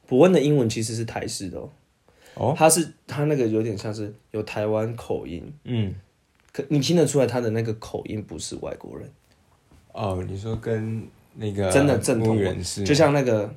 [0.06, 1.68] 伯恩的英文其实是台式的哦，
[2.34, 5.94] 哦，他是他那个有点像是有台湾口音，嗯。
[6.52, 9.10] 可你听得出来他的那个口音不是外国人，
[9.90, 11.04] 哦，你说跟
[11.34, 13.52] 那个真的正统人士，就像那个，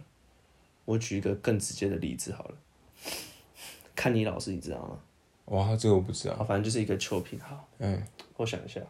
[0.84, 2.56] 我举一个更直接的例子好了，
[3.96, 5.00] 看你老师你知道吗？
[5.56, 6.34] 哇，这个我不知道。
[6.34, 7.68] 啊，反正就是一个秋品好。
[7.78, 8.02] 嗯。
[8.36, 8.82] 我想一下，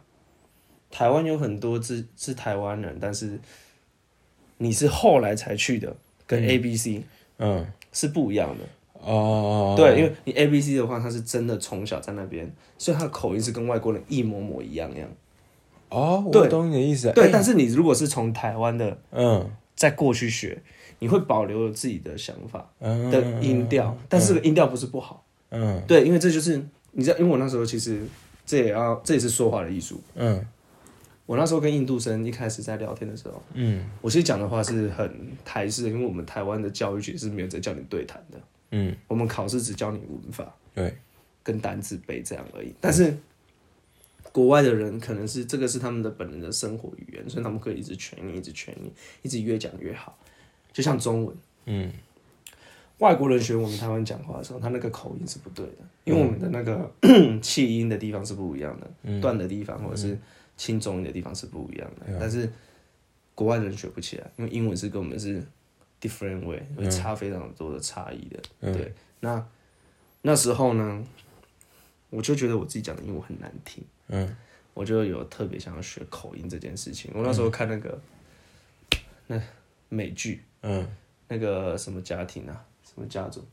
[0.90, 3.38] 台湾有很多是是台湾人，但是
[4.56, 5.94] 你是后来才去的，
[6.26, 7.02] 跟 A B C
[7.36, 7.66] 嗯。
[7.92, 8.64] 是不一样的。
[9.00, 15.08] 哦，对，因为你 A B C 的话，他是真的从小在那边，所以他的口音是跟外国人一模模一样样。
[15.88, 17.10] 哦，我懂你的意思。
[17.12, 20.60] 对，哎但是你如果是从台湾的嗯再过去学，
[20.98, 25.24] 你会保留自己的想法嗯的音调，但是这个音调不是不好。
[25.50, 28.02] 嗯对，因为这就是你知道，因为我那时候其实
[28.44, 30.00] 这也要这也是说话的艺术。
[30.16, 30.44] 嗯
[31.24, 35.10] 我那时候跟印度生一开始在聊天的时候，嗯我其实讲的话是很
[35.44, 38.38] 台式的，因为我们台湾的教育其实是没有在教你对谈的，
[38.70, 40.96] 嗯，我们考试只教你文法对，
[41.42, 42.72] 跟单字背这样而已。
[42.80, 43.16] 但是
[44.32, 48.92] 国外的人可能是这个是他们的本人的生活语言，所以他们可以一直全你，一直全你，
[49.22, 50.18] 一直越讲越好。
[50.72, 51.92] 就像中文，嗯。
[52.98, 56.92] 外国人学我们台湾讲话的时候，他那个口音是不对的，因为我们的那个
[57.40, 60.18] 气音的地方是不一样的，断的地方或者是
[60.56, 62.06] 轻重音的地方是不一样的。
[62.18, 62.50] 但是
[63.36, 65.40] 国外人学不起来，因为英文是跟我们是
[66.00, 68.72] different way，会差非常多的差异的。
[68.72, 69.46] 对，那
[70.22, 71.04] 那时候呢，
[72.10, 74.36] 我就觉得我自己讲的英文很难听，嗯。
[74.74, 77.10] 我就有特别想要学口音这件事情。
[77.12, 78.00] 我那时候看那个、
[79.26, 79.42] 那
[79.88, 80.86] 美剧，嗯，
[81.26, 83.44] 那个什么家庭啊，什么家族。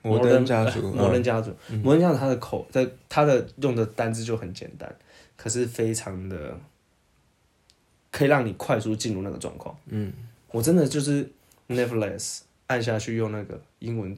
[0.00, 0.96] 摩登 家族，嗯。
[0.96, 4.90] 摩登家族，摩登家族，他的口在他的用的单字就很简单，
[5.36, 6.58] 可是非常的
[8.10, 9.76] 可以让你快速进入那个状况。
[9.88, 10.10] 嗯，
[10.50, 11.30] 我真的就是
[11.74, 14.16] nevertheless 按下去用那个英文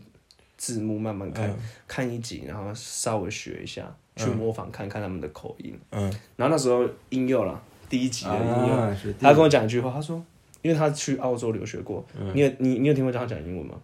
[0.57, 1.55] 字幕慢慢看，
[1.86, 5.78] 看一集，然后稍微学一下，去模仿看看他们的口音。
[5.90, 6.03] 嗯，
[6.36, 10.24] 然后那时候英幼啦，第一集的英幼，啊，他跟我讲一句话，他说，
[10.62, 13.74] 因为他去澳洲留学过，嗯你有你你有听过他讲英文吗？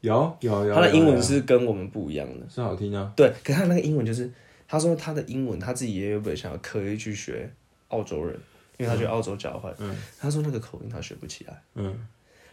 [0.00, 2.48] 有有有，他的英文是跟我们不一样的。
[2.48, 4.30] 是好听啊，对，可他那个英文就是，
[4.66, 7.48] 他说他的英文他自己也有本想要刻意去学
[7.88, 8.34] 澳洲人，
[8.78, 9.72] 因为他去澳洲交换。
[9.78, 11.62] 嗯，他说那个口音他学不起来。
[11.74, 12.08] 嗯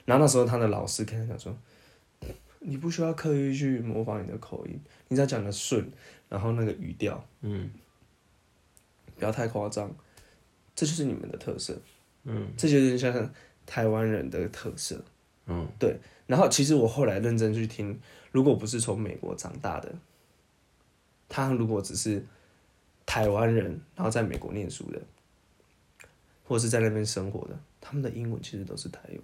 [0.10, 1.56] 然后那时候他的老师跟他讲说，
[2.58, 5.88] 你不需要刻意去模仿你的口音，你只要讲的顺，
[6.28, 7.70] 然后那个语调嗯
[9.16, 9.96] 不要太夸张，
[10.74, 11.80] 这就是你们的特色。
[12.24, 13.32] 嗯这就是像
[13.68, 15.00] 台湾人的特色。
[15.46, 15.96] 嗯对，
[16.26, 18.00] 然后其实我后来认真去听，
[18.32, 19.94] 如果不是从美国长大的，
[21.28, 22.26] 他如果只是
[23.06, 25.00] 台湾人，然后在美国念书的，
[26.46, 29.22] 或者是在那边生活的，他们的英文其实都是台语，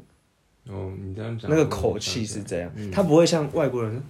[0.69, 4.01] 哦，你这样讲，那个口气是这样，嗯他不会像外国人。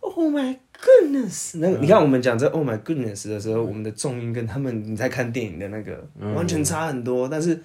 [0.00, 1.58] Oh my goodness！
[1.58, 7.60] 那个，你看我们讲这 Oh my goodness 的时候，我们的重音跟他们你在看电影的那个嗯完全差很多，但是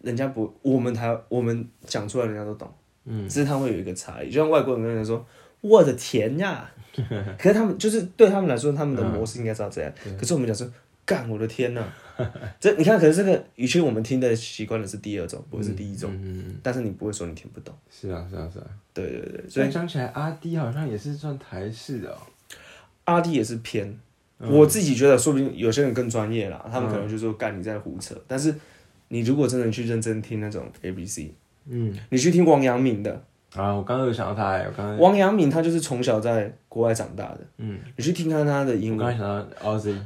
[0.00, 2.72] 人家不，我们台我们讲出来，人家都懂。
[3.04, 5.26] 嗯，只是他会有一个差异，就像外国人跟人说
[5.60, 6.70] “我的天呀”，
[7.36, 9.92] 可是他们就是对他们来说，他们的模式应该是要这样。
[10.16, 10.66] 可是我们讲说
[11.04, 11.84] 干我的天呐！
[12.60, 17.74] 这你看，可是这个以前我们听的习惯的是第二种，不是第一种，嗯，但是你不会说你听不懂。
[17.90, 18.66] 是啊，是啊，是啊。
[18.94, 22.18] 对对对，所所以以讲起来，阿弟好像也是算台式的哦。
[23.04, 23.98] 阿弟也是偏，
[24.38, 24.50] 嗯。
[24.52, 28.54] 我自己觉得说不定有些人更专业啦，他们可能就说干你在胡扯，但是
[29.08, 31.34] 你如果真的去认真听那种 A B C，
[31.66, 33.10] 嗯，你去听王阳明的，
[33.54, 34.98] 啊，我刚刚有想到他哎，我刚刚。
[34.98, 38.98] 王阳明他就是从小在国外长大的，嗯，你去听看他的英文。
[38.98, 39.96] 刚刚想到 Ozzy，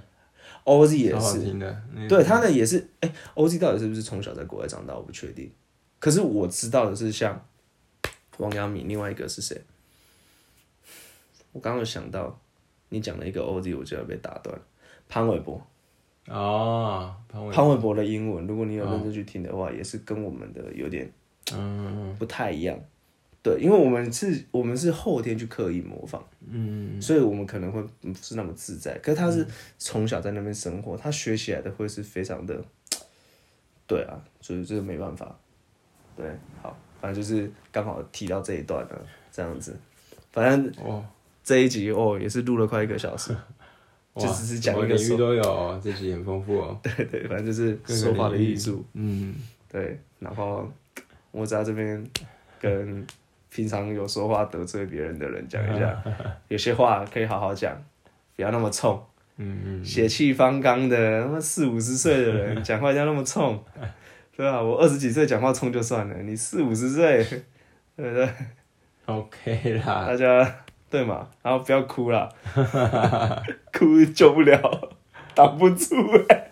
[0.67, 5.51] ，OZ 也是，对，他的也是，哎、o z 到底是不是从小在国外长大，我不确定。
[5.99, 7.43] 可是我知道的是，像
[8.37, 9.59] 王阳明，另外一个是谁？
[11.53, 12.39] 我刚刚有想到，
[12.91, 14.62] 你讲了一个 OZ，我就要被打断了。
[15.09, 15.67] 潘玮柏，
[16.29, 21.11] 哦，潘玮，潘玮柏的英文，如果你有认真去听的话，也是跟我们的有点
[21.55, 22.79] 嗯不太一样。
[23.47, 26.21] 对，因为我们是，我们是后天去刻意模仿，
[26.51, 28.99] 嗯，所以我们可能会不是那么自在。
[28.99, 29.47] 可是他是
[29.79, 32.61] 从小在那边生活，他学起来的会是非常的，
[33.87, 35.39] 对啊，所以这个没办法。
[36.17, 36.27] 对，
[36.61, 39.79] 好，反正就是刚好提到这一段了，这样子。
[40.33, 41.07] 反正哦，
[41.45, 43.33] 这一集哦，也是录了快一个小时，
[44.17, 46.81] 就只是讲一个说，领域都有哦，这集很丰富哦。
[46.83, 49.37] 对对，反正就是说话的艺术，嗯，
[49.71, 50.01] 对。
[50.19, 50.69] 然后
[51.31, 52.05] 我在这边
[52.59, 53.07] 跟
[53.51, 56.03] 平常有说话得罪别人的人讲一下，
[56.49, 57.77] 有些话可以好好讲，
[58.37, 59.03] 不要那么冲。
[59.39, 63.63] 嗯嗯，血气方刚的，他妈四五十岁的人讲话要那么冲，
[64.35, 67.19] 对吧、我二十几岁讲话冲就算了，你四五十岁，
[67.97, 68.29] 对不对
[69.05, 70.57] ？OK 啦，大家
[70.89, 71.29] 对嘛？
[71.43, 72.29] 然后不要哭啦，
[73.73, 74.91] 哭救不了，
[75.35, 75.95] 挡不住
[76.31, 76.51] 哎、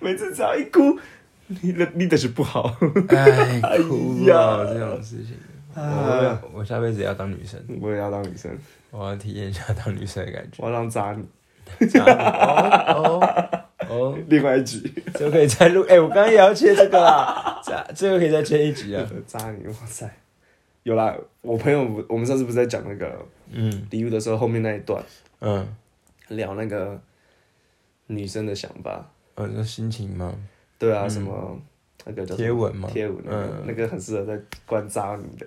[0.00, 0.98] 每次只要一哭，
[1.46, 2.76] 你的你的是不好。
[3.08, 5.36] 哎，哭呀啊，这种事情，
[5.76, 8.50] 我我下辈子也要当女生，我也要当女生，
[8.90, 10.62] 我要体验一下当女生的感觉。
[10.64, 11.24] 我要当渣女。
[11.98, 15.84] 哦哦哦，另外一集，就可以再录。
[15.88, 19.04] 哎，我刚刚也要切这个啦，这这个可以再切一集啊。
[19.26, 20.08] 渣女，哇塞！
[20.84, 23.18] 有啦，我朋友，我们上次不是在讲那个
[23.50, 25.02] 嗯礼物的时候，后面那一段
[25.40, 25.66] 嗯，
[26.28, 26.98] 聊那个
[28.06, 29.04] 女生的想法，
[29.34, 30.32] 哦，你说心情吗？
[30.78, 31.60] 对啊，什么
[32.04, 35.46] 那个叫贴文吗贴文那个、嗯那个很适合在关渣女的。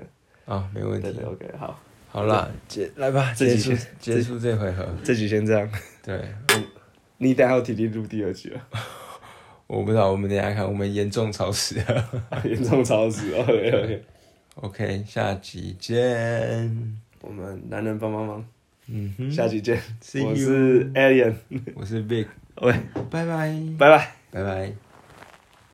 [0.50, 1.26] 啊，没问题对对。
[1.26, 1.80] ，OK，好，
[2.10, 4.86] 好啦，结来吧，这集结束结束这回合。
[5.04, 5.70] 这集先这样。
[6.04, 6.20] 对，
[7.20, 8.60] 你等一下有体力录第二集了，
[9.68, 12.10] 我不知道，我们等下看，我们严重超时了。
[12.44, 13.32] 严重超时。
[13.36, 17.00] OK OK，OK，下集见。
[17.22, 18.44] 我们男人帮帮忙，
[18.88, 19.80] 嗯哼，下集见。
[20.26, 21.36] 我是 Alien，
[21.76, 22.80] 我是 Big，OK，
[23.12, 24.12] 拜拜，拜拜。
[24.32, 24.89] 拜拜。